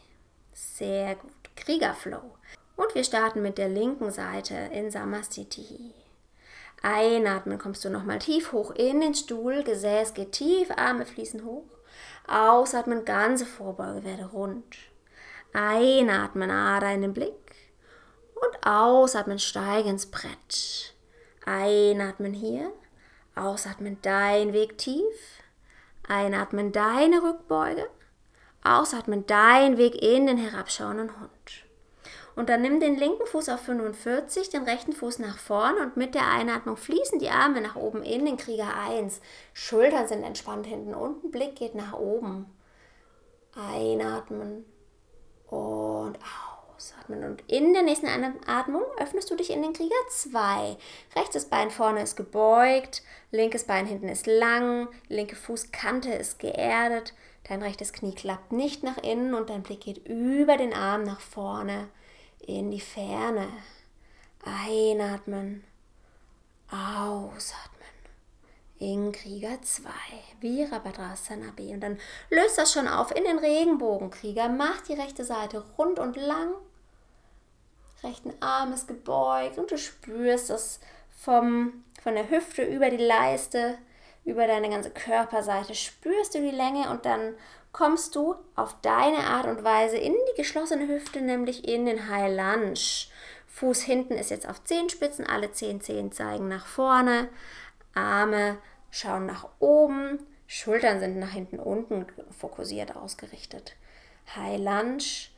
[0.53, 1.38] Sehr gut.
[1.59, 2.35] Kriegerflow.
[2.77, 5.92] Und wir starten mit der linken Seite in Samastiti.
[6.83, 11.66] Einatmen kommst du nochmal tief hoch in den Stuhl, Gesäß geht tief, Arme fließen hoch.
[12.29, 14.77] Ausatmen, ganze Vorbeuge werde rund.
[15.53, 17.33] Einatmen, Ader in den Blick.
[18.35, 20.94] Und ausatmen, steige ins Brett.
[21.44, 22.71] Einatmen hier.
[23.35, 25.42] Ausatmen, dein Weg tief.
[26.07, 27.88] Einatmen, deine Rückbeuge.
[28.62, 31.31] Ausatmen, dein Weg in den herabschauenden Hund.
[32.38, 36.14] Und dann nimm den linken Fuß auf 45, den rechten Fuß nach vorn und mit
[36.14, 39.20] der Einatmung fließen die Arme nach oben in den Krieger 1.
[39.55, 42.46] Schultern sind entspannt hinten unten, Blick geht nach oben.
[43.57, 44.64] Einatmen
[45.48, 46.16] und
[46.77, 47.24] ausatmen.
[47.24, 50.77] Und in der nächsten Einatmung öffnest du dich in den Krieger 2.
[51.16, 57.14] Rechtes Bein vorne ist gebeugt, linkes Bein hinten ist lang, linke Fußkante ist geerdet.
[57.48, 61.20] Dein rechtes Knie klappt nicht nach innen und dein Blick geht über den Arm nach
[61.20, 61.88] vorne
[62.48, 63.48] in die Ferne.
[64.42, 65.64] Einatmen,
[66.70, 67.74] ausatmen.
[68.78, 69.90] In Krieger 2,
[70.40, 71.74] Virabhadrasana B.
[71.74, 71.98] Und dann
[72.30, 74.48] löst das schon auf in den Regenbogenkrieger.
[74.48, 76.54] Mach die rechte Seite rund und lang.
[78.02, 80.80] Rechten Arm ist gebeugt und du spürst das
[81.11, 83.76] vom, von der Hüfte über die Leiste
[84.28, 87.34] über deine ganze Körperseite spürst du die Länge und dann
[87.78, 92.36] kommst du auf deine Art und Weise in die geschlossene Hüfte, nämlich in den High
[92.36, 92.74] Lunge.
[93.46, 97.28] Fuß hinten ist jetzt auf Zehenspitzen, alle zehn Zehen zeigen nach vorne,
[97.94, 98.58] Arme
[98.90, 103.76] schauen nach oben, Schultern sind nach hinten unten fokussiert ausgerichtet.
[104.34, 105.28] High Lunge,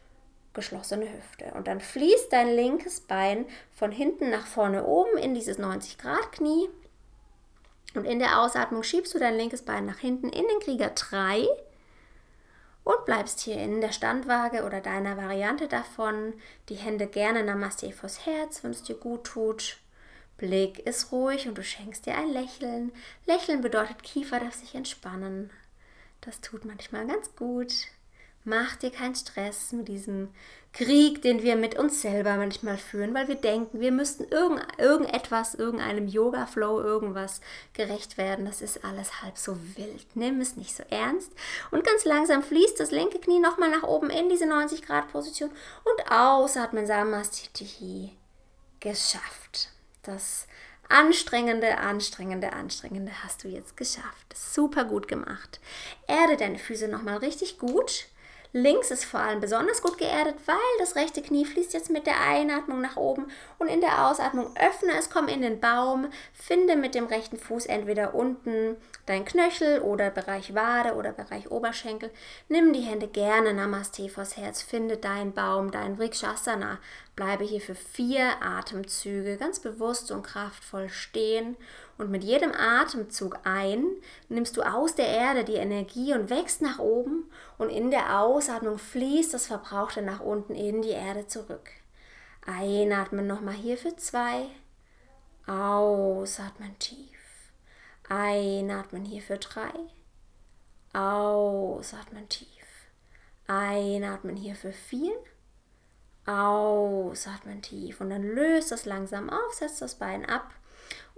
[0.54, 1.52] geschlossene Hüfte.
[1.54, 6.32] Und dann fließt dein linkes Bein von hinten nach vorne oben in dieses 90 Grad
[6.32, 6.70] Knie
[7.94, 11.46] und in der Ausatmung schiebst du dein linkes Bein nach hinten in den Krieger 3.
[12.90, 16.34] und bleibst hier in der Standwaage oder deiner Variante davon.
[16.68, 19.78] Die Hände gerne Namaste vors Herz, wenn es dir gut tut.
[20.38, 22.92] Blick ist ruhig und du schenkst dir ein Lächeln.
[23.26, 25.50] Lächeln bedeutet, Kiefer darf sich entspannen.
[26.22, 27.72] Das tut manchmal ganz gut.
[28.44, 30.28] Mach dir keinen Stress mit diesem
[30.72, 35.54] Krieg, den wir mit uns selber manchmal führen, weil wir denken, wir müssten irgend, irgendetwas,
[35.54, 37.40] irgendeinem Yoga-Flow, irgendwas
[37.74, 38.46] gerecht werden.
[38.46, 40.06] Das ist alles halb so wild.
[40.14, 41.32] Nimm es nicht so ernst.
[41.70, 46.86] Und ganz langsam fließt das linke Knie nochmal nach oben in diese 90-Grad-Position und ausatmen
[46.86, 48.12] Samastitihi.
[48.78, 49.68] Geschafft.
[50.02, 50.46] Das
[50.88, 54.34] anstrengende, anstrengende, anstrengende hast du jetzt geschafft.
[54.34, 55.60] Super gut gemacht.
[56.06, 58.06] Erde deine Füße nochmal richtig gut.
[58.52, 62.20] Links ist vor allem besonders gut geerdet, weil das rechte Knie fließt jetzt mit der
[62.20, 63.26] Einatmung nach oben
[63.58, 67.66] und in der Ausatmung öffne es, komm in den Baum, finde mit dem rechten Fuß
[67.66, 72.10] entweder unten dein Knöchel oder Bereich Wade oder Bereich Oberschenkel.
[72.48, 76.78] Nimm die Hände gerne Namaste vors Herz, finde deinen Baum, dein Vrikshasana.
[77.14, 81.56] Bleibe hier für vier Atemzüge ganz bewusst und kraftvoll stehen
[82.00, 83.84] und mit jedem Atemzug ein
[84.30, 88.78] nimmst du aus der Erde die Energie und wächst nach oben und in der Ausatmung
[88.78, 91.68] fließt das Verbrauchte nach unten in die Erde zurück.
[92.46, 94.46] Einatmen nochmal hier für zwei.
[95.46, 97.18] Ausatmen tief.
[98.08, 99.72] Einatmen hier für drei.
[100.94, 102.48] Ausatmen tief.
[103.46, 105.12] Einatmen hier für vier.
[106.24, 108.00] Ausatmen tief.
[108.00, 110.54] Und dann löst das langsam auf, setzt das Bein ab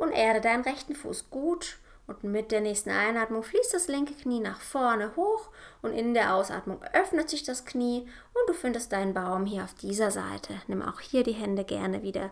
[0.03, 1.79] und erde deinen rechten Fuß gut.
[2.09, 5.51] Und mit der nächsten Einatmung fließt das linke Knie nach vorne hoch
[5.83, 9.75] und in der Ausatmung öffnet sich das Knie und du findest deinen Baum hier auf
[9.75, 10.61] dieser Seite.
[10.67, 12.31] Nimm auch hier die Hände gerne wieder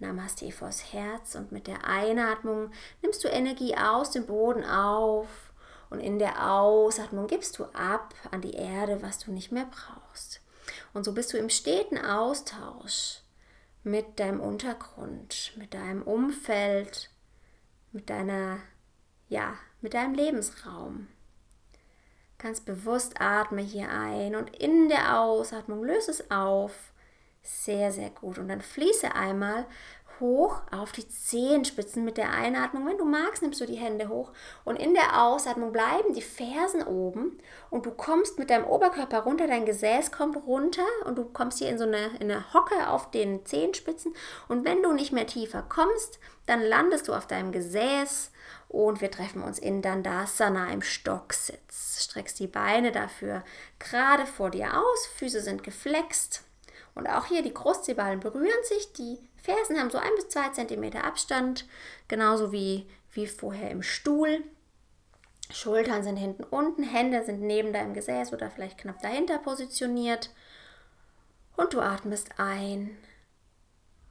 [0.00, 5.28] Namaste vors Herz und mit der Einatmung nimmst du Energie aus dem Boden auf
[5.88, 10.40] und in der Ausatmung gibst du ab an die Erde, was du nicht mehr brauchst.
[10.94, 13.20] Und so bist du im steten Austausch
[13.84, 17.10] mit deinem Untergrund, mit deinem Umfeld,
[17.92, 18.58] mit deiner,
[19.28, 21.08] ja, mit deinem Lebensraum.
[22.38, 26.92] Ganz bewusst atme hier ein und in der Ausatmung löse es auf.
[27.42, 28.38] Sehr, sehr gut.
[28.38, 29.66] Und dann fließe einmal
[30.22, 32.86] hoch auf die Zehenspitzen mit der Einatmung.
[32.86, 34.32] Wenn du magst, nimmst du die Hände hoch
[34.64, 39.46] und in der Ausatmung bleiben die Fersen oben und du kommst mit deinem Oberkörper runter,
[39.46, 43.10] dein Gesäß kommt runter und du kommst hier in so eine, in eine Hocke auf
[43.10, 44.14] den Zehenspitzen
[44.48, 48.30] und wenn du nicht mehr tiefer kommst, dann landest du auf deinem Gesäß
[48.68, 52.04] und wir treffen uns in Dandasana im Stocksitz.
[52.04, 53.44] Streckst die Beine dafür
[53.78, 56.44] gerade vor dir aus, Füße sind geflext.
[56.94, 61.04] Und auch hier die Großzehballen berühren sich, die Fersen haben so ein bis zwei Zentimeter
[61.04, 61.66] Abstand,
[62.08, 64.42] genauso wie, wie vorher im Stuhl.
[65.50, 70.30] Schultern sind hinten unten, Hände sind neben deinem Gesäß oder vielleicht knapp dahinter positioniert.
[71.56, 72.96] Und du atmest ein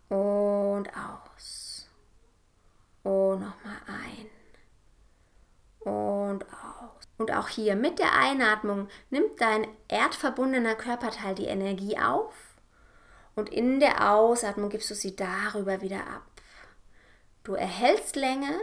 [0.09, 1.87] und aus.
[3.03, 4.29] Und nochmal ein
[5.79, 7.07] und aus.
[7.17, 12.50] Und auch hier mit der Einatmung nimmt dein erdverbundener Körperteil die Energie auf
[13.35, 16.23] und in der Ausatmung gibst du sie darüber wieder ab.
[17.43, 18.59] Du erhältst Länge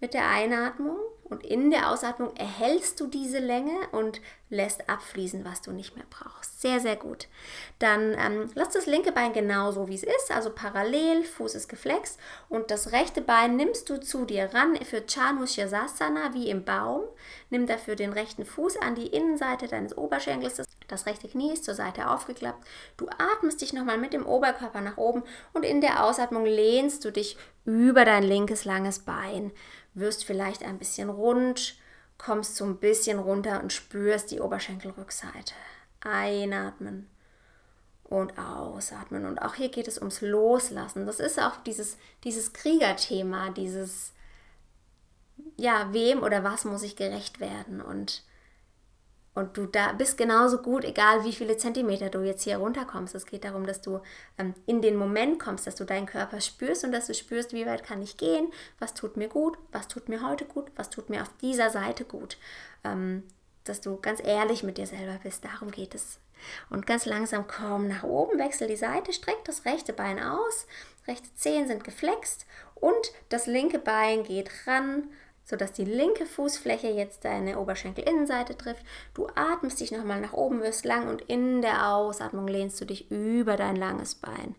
[0.00, 0.98] mit der Einatmung
[1.34, 4.20] und in der Ausatmung erhältst du diese Länge und
[4.50, 6.60] lässt abfließen, was du nicht mehr brauchst.
[6.60, 7.26] Sehr, sehr gut.
[7.80, 12.20] Dann ähm, lass das linke Bein genauso wie es ist, also parallel, Fuß ist geflext
[12.48, 17.02] und das rechte Bein nimmst du zu dir ran für Chanushirasana wie im Baum.
[17.50, 20.62] Nimm dafür den rechten Fuß an die Innenseite deines Oberschenkels.
[20.86, 22.64] Das rechte Knie ist zur Seite aufgeklappt.
[22.96, 27.10] Du atmest dich nochmal mit dem Oberkörper nach oben und in der Ausatmung lehnst du
[27.10, 29.50] dich über dein linkes langes Bein.
[29.94, 31.76] Wirst vielleicht ein bisschen rund,
[32.18, 35.54] kommst so ein bisschen runter und spürst die Oberschenkelrückseite.
[36.00, 37.08] Einatmen
[38.04, 39.24] und ausatmen.
[39.24, 41.06] Und auch hier geht es ums Loslassen.
[41.06, 44.12] Das ist auch dieses, dieses Kriegerthema, dieses,
[45.56, 47.80] ja, wem oder was muss ich gerecht werden?
[47.80, 48.22] Und
[49.34, 53.14] und du da bist genauso gut, egal wie viele Zentimeter du jetzt hier runterkommst.
[53.14, 54.00] Es geht darum, dass du
[54.38, 57.66] ähm, in den Moment kommst, dass du deinen Körper spürst und dass du spürst, wie
[57.66, 61.10] weit kann ich gehen, was tut mir gut, was tut mir heute gut, was tut
[61.10, 62.38] mir auf dieser Seite gut.
[62.84, 63.24] Ähm,
[63.64, 65.44] dass du ganz ehrlich mit dir selber bist.
[65.44, 66.20] Darum geht es.
[66.68, 70.66] Und ganz langsam komm nach oben, wechsel die Seite, streck das rechte Bein aus,
[71.08, 75.08] rechte Zehen sind geflext und das linke Bein geht ran
[75.44, 78.84] sodass die linke Fußfläche jetzt deine Oberschenkelinnenseite trifft.
[79.12, 83.10] Du atmest dich nochmal nach oben, wirst lang und in der Ausatmung lehnst du dich
[83.10, 84.54] über dein langes Bein.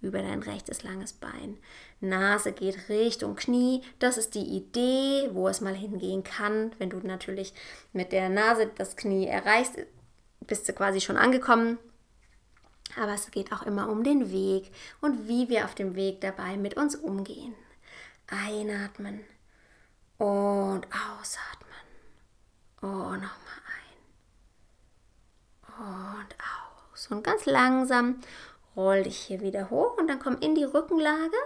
[0.00, 1.58] über dein rechtes langes Bein.
[2.00, 3.82] Nase geht Richtung Knie.
[3.98, 6.70] Das ist die Idee, wo es mal hingehen kann.
[6.78, 7.52] Wenn du natürlich
[7.92, 9.74] mit der Nase das Knie erreichst,
[10.46, 11.78] bist du quasi schon angekommen.
[12.96, 14.70] Aber es geht auch immer um den Weg
[15.00, 17.54] und wie wir auf dem Weg dabei mit uns umgehen.
[18.28, 19.24] Einatmen
[20.18, 21.68] und ausatmen.
[22.80, 23.62] Und nochmal
[25.66, 26.20] ein.
[26.22, 27.06] Und aus.
[27.10, 28.20] Und ganz langsam
[28.76, 31.36] roll dich hier wieder hoch und dann komm in die Rückenlage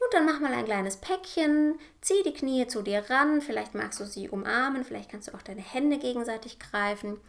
[0.00, 4.00] und dann mach mal ein kleines Päckchen, zieh die Knie zu dir ran, vielleicht magst
[4.00, 7.20] du sie umarmen, vielleicht kannst du auch deine Hände gegenseitig greifen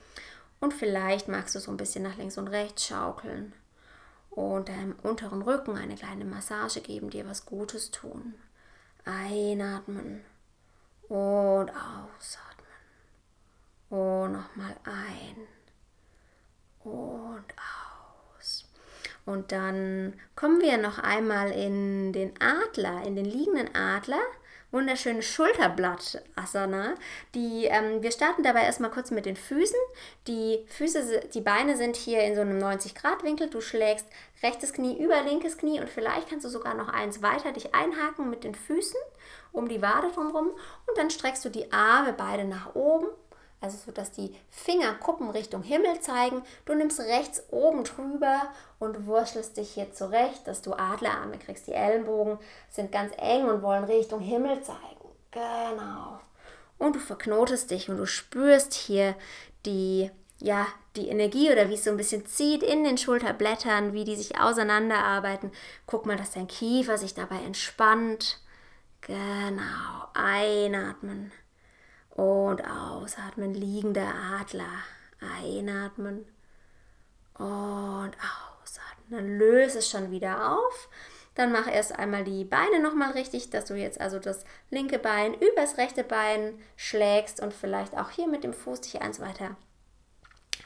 [0.60, 3.54] und vielleicht magst du so ein bisschen nach links und rechts schaukeln
[4.32, 8.34] und deinem unteren Rücken eine kleine Massage geben, dir was Gutes tun.
[9.06, 10.24] Einatmen
[11.14, 12.66] und ausatmen.
[13.90, 15.48] Und nochmal ein
[16.84, 17.46] und
[18.40, 18.66] aus.
[19.24, 24.24] Und dann kommen wir noch einmal in den Adler, in den liegenden Adler
[24.74, 26.96] wunderschöne Schulterblatt-Asana.
[27.36, 29.80] Ähm, wir starten dabei erstmal kurz mit den Füßen.
[30.28, 33.50] Die Füße, die Beine sind hier in so einem 90-Grad-Winkel.
[33.50, 34.08] Du schlägst
[34.42, 38.30] rechtes Knie über linkes Knie und vielleicht kannst du sogar noch eins weiter dich einhaken
[38.30, 39.00] mit den Füßen
[39.54, 43.08] um die Wade drumherum und dann streckst du die Arme beide nach oben
[43.64, 46.44] also so, dass die Fingerkuppen Richtung Himmel zeigen.
[46.66, 48.42] Du nimmst rechts oben drüber
[48.78, 51.68] und wurschtelst dich hier zurecht, dass du Adlerarme kriegst.
[51.68, 52.40] Die Ellenbogen
[52.70, 55.08] sind ganz eng und wollen Richtung Himmel zeigen.
[55.32, 56.20] Genau.
[56.78, 59.16] Und du verknotest dich und du spürst hier
[59.66, 64.04] die, ja, die Energie oder wie es so ein bisschen zieht in den Schulterblättern, wie
[64.04, 65.54] die sich auseinanderarbeiten.
[65.86, 68.43] Guck mal, dass dein Kiefer sich dabei entspannt.
[69.08, 70.08] Genau.
[70.14, 71.32] Einatmen.
[72.10, 74.84] Und ausatmen, liegender Adler.
[75.20, 76.26] Einatmen
[77.38, 79.10] und ausatmen.
[79.10, 80.90] Dann löse es schon wieder auf.
[81.36, 85.34] Dann mach erst einmal die Beine nochmal richtig, dass du jetzt also das linke Bein
[85.34, 89.56] übers rechte Bein schlägst und vielleicht auch hier mit dem Fuß dich eins weiter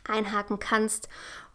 [0.07, 1.07] einhaken kannst.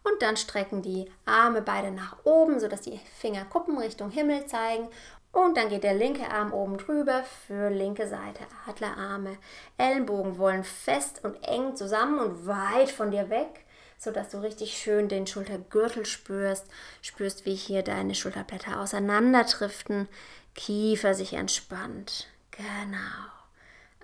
[0.03, 4.89] Und dann strecken die Arme beide nach oben, sodass die Fingerkuppen Richtung Himmel zeigen.
[5.33, 8.45] Und dann geht der linke Arm oben drüber für linke Seite.
[8.67, 9.37] Adlerarme.
[9.79, 13.65] Ellenbogen wollen fest und eng zusammen und weit von dir weg,
[13.97, 16.67] sodass du richtig schön den Schultergürtel spürst.
[17.01, 20.07] Spürst, wie hier deine Schulterblätter auseinanderdriften.
[20.53, 22.27] Kiefer sich entspannt.
[22.51, 23.31] Genau.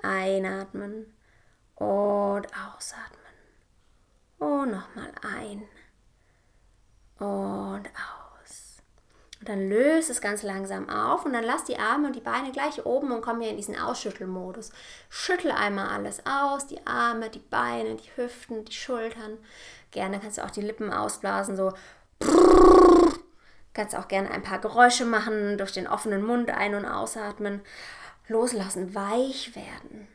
[0.02, 1.14] Einatmen
[1.76, 3.20] und ausatmen.
[4.40, 5.64] Und nochmal ein
[7.20, 8.19] und aus.
[9.40, 12.52] Und dann löse es ganz langsam auf und dann lass die Arme und die Beine
[12.52, 14.72] gleich oben und komm hier in diesen Ausschüttelmodus.
[15.10, 19.38] Schüttel einmal alles aus, die Arme, die Beine, die Hüften, die Schultern.
[19.92, 21.74] Gerne kannst du auch die Lippen ausblasen, so.
[23.74, 27.62] Kannst auch gerne ein paar Geräusche machen, durch den offenen Mund ein- und ausatmen.
[28.28, 30.08] Loslassen, weich werden.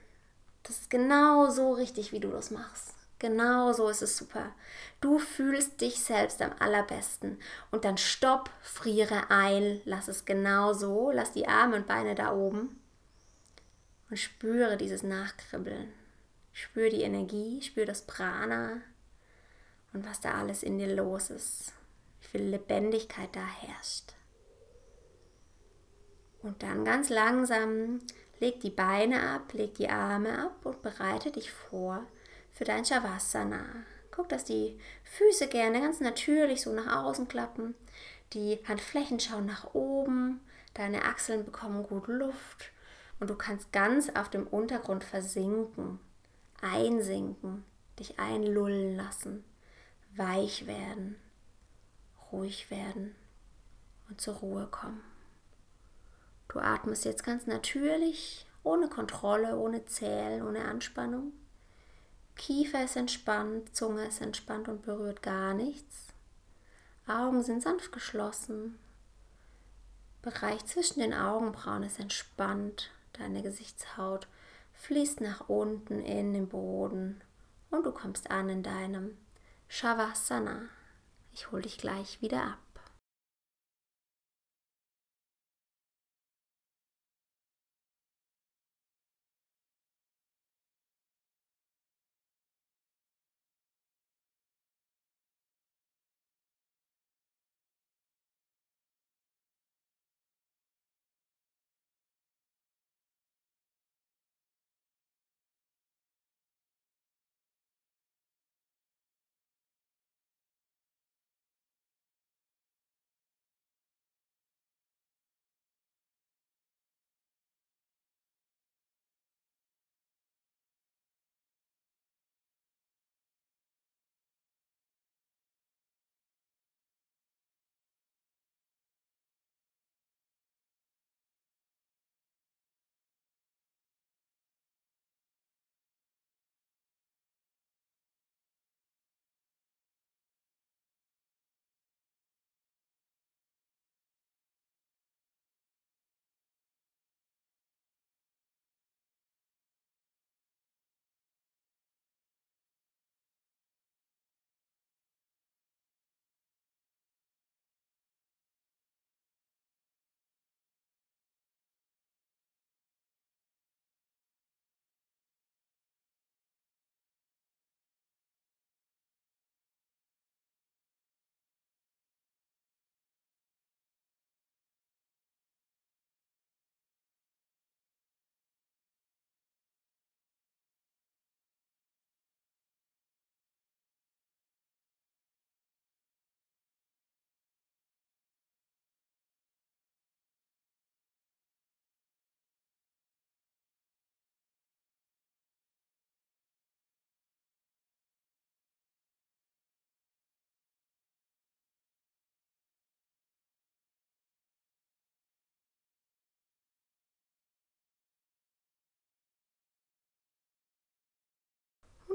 [0.65, 2.94] Das ist genau so richtig, wie du das machst.
[3.25, 4.55] Genau so ist es super.
[5.01, 7.39] Du fühlst dich selbst am allerbesten.
[7.71, 12.35] Und dann stopp, friere ein, lass es genau so, lass die Arme und Beine da
[12.35, 12.79] oben
[14.11, 15.91] und spüre dieses Nachkribbeln.
[16.53, 18.83] Spür die Energie, spür das Prana
[19.95, 21.73] und was da alles in dir los ist.
[22.21, 24.13] Wie viel Lebendigkeit da herrscht.
[26.43, 28.01] Und dann ganz langsam
[28.39, 32.07] leg die Beine ab, leg die Arme ab und bereite dich vor
[32.55, 33.65] für dein Shavasana.
[34.11, 37.75] Guck, dass die Füße gerne ganz natürlich so nach außen klappen.
[38.33, 40.41] Die Handflächen schauen nach oben.
[40.73, 42.71] Deine Achseln bekommen gut Luft.
[43.21, 45.99] Und du kannst ganz auf dem Untergrund versinken,
[46.61, 47.65] einsinken,
[47.99, 49.45] dich einlullen lassen,
[50.17, 51.17] weich werden,
[52.33, 53.15] ruhig werden
[54.09, 55.01] und zur Ruhe kommen.
[56.49, 61.33] Du atmest jetzt ganz natürlich, ohne Kontrolle, ohne Zählen, ohne Anspannung.
[62.37, 66.09] Kiefer ist entspannt, Zunge ist entspannt und berührt gar nichts.
[67.07, 68.79] Augen sind sanft geschlossen.
[70.23, 72.91] Bereich zwischen den Augenbrauen ist entspannt.
[73.13, 74.27] Deine Gesichtshaut
[74.75, 77.21] fließt nach unten in den Boden
[77.71, 79.17] und du kommst an in deinem
[79.69, 80.63] Shavasana.
[81.33, 82.64] Ich hole dich gleich wieder ab.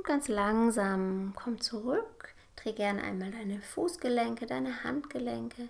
[0.09, 2.33] Ganz langsam komm zurück.
[2.55, 5.69] Dreh gerne einmal deine Fußgelenke, deine Handgelenke.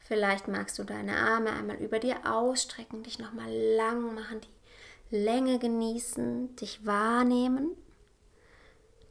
[0.00, 5.58] Vielleicht magst du deine Arme einmal über dir ausstrecken, dich nochmal lang machen, die Länge
[5.58, 7.76] genießen, dich wahrnehmen.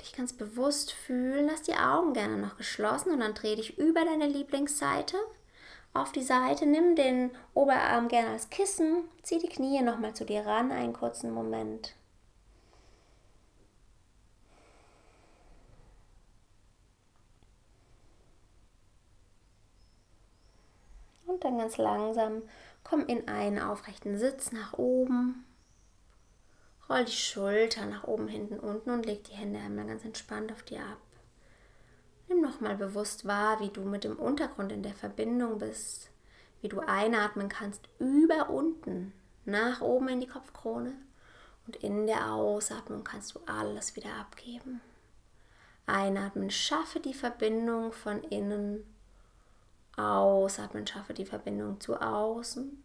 [0.01, 4.03] Dich ganz bewusst fühlen, lass die Augen gerne noch geschlossen und dann dreh dich über
[4.03, 5.17] deine Lieblingsseite
[5.93, 10.47] auf die Seite, nimm den Oberarm gerne als Kissen, zieh die Knie nochmal zu dir
[10.47, 11.95] ran, einen kurzen Moment.
[21.33, 22.43] Und dann ganz langsam
[22.83, 25.45] komm in einen aufrechten Sitz nach oben.
[26.87, 30.61] Roll die Schulter nach oben, hinten, unten und leg die Hände einmal ganz entspannt auf
[30.61, 30.99] dir ab.
[32.27, 36.11] Nimm nochmal bewusst wahr, wie du mit dem Untergrund in der Verbindung bist,
[36.61, 39.11] wie du einatmen kannst über unten,
[39.45, 40.93] nach oben in die Kopfkrone
[41.65, 44.81] und in der Ausatmung kannst du alles wieder abgeben.
[45.87, 48.85] Einatmen, schaffe die Verbindung von innen.
[49.95, 52.83] Ausatmen, schaffe die Verbindung zu außen.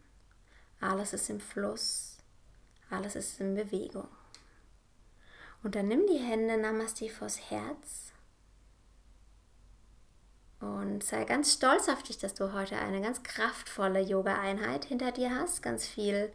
[0.81, 2.19] Alles ist im Fluss,
[2.91, 4.09] alles ist in Bewegung.
[5.63, 8.13] Und dann nimm die Hände Namaste vors Herz
[10.61, 15.35] und sei ganz stolz auf dich, dass du heute eine ganz kraftvolle Yoga-Einheit hinter dir
[15.35, 16.33] hast, ganz viel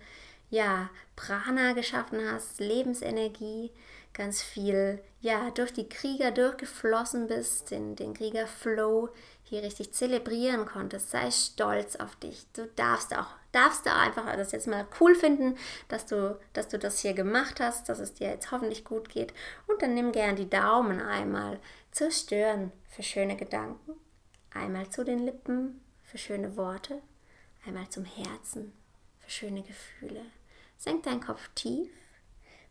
[0.49, 3.71] ja, Prana geschaffen hast, Lebensenergie,
[4.13, 9.09] ganz viel ja, durch die Krieger durchgeflossen bist, den, den Krieger-Flow
[9.53, 11.11] hier richtig zelebrieren konntest.
[11.11, 12.45] Sei stolz auf dich.
[12.53, 16.77] Du darfst auch, darfst du einfach das jetzt mal cool finden, dass du, dass du
[16.77, 19.33] das hier gemacht hast, dass es dir jetzt hoffentlich gut geht.
[19.67, 21.59] Und dann nimm gern die Daumen einmal
[21.91, 23.95] zur Stirn für schöne Gedanken
[24.53, 27.01] Einmal zu den Lippen für schöne Worte,
[27.65, 28.71] einmal zum Herzen
[29.19, 30.21] für schöne Gefühle.
[30.77, 31.89] Senk deinen Kopf tief.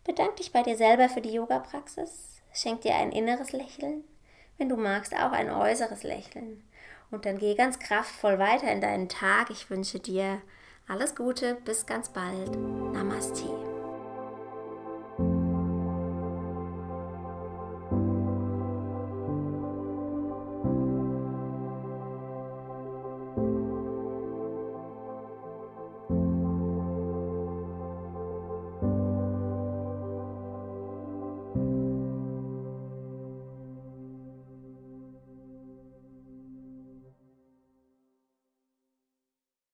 [0.05, 2.41] Bedank dich bei dir selber für die Yoga-Praxis.
[2.53, 4.05] Schenk dir ein inneres Lächeln.
[4.59, 6.63] Wenn du magst, auch ein äußeres Lächeln.
[7.13, 9.51] Und dann geh ganz kraftvoll weiter in deinen Tag.
[9.51, 10.41] Ich wünsche dir
[10.89, 11.57] alles Gute.
[11.65, 12.51] Bis ganz bald.
[12.57, 13.72] Namaste.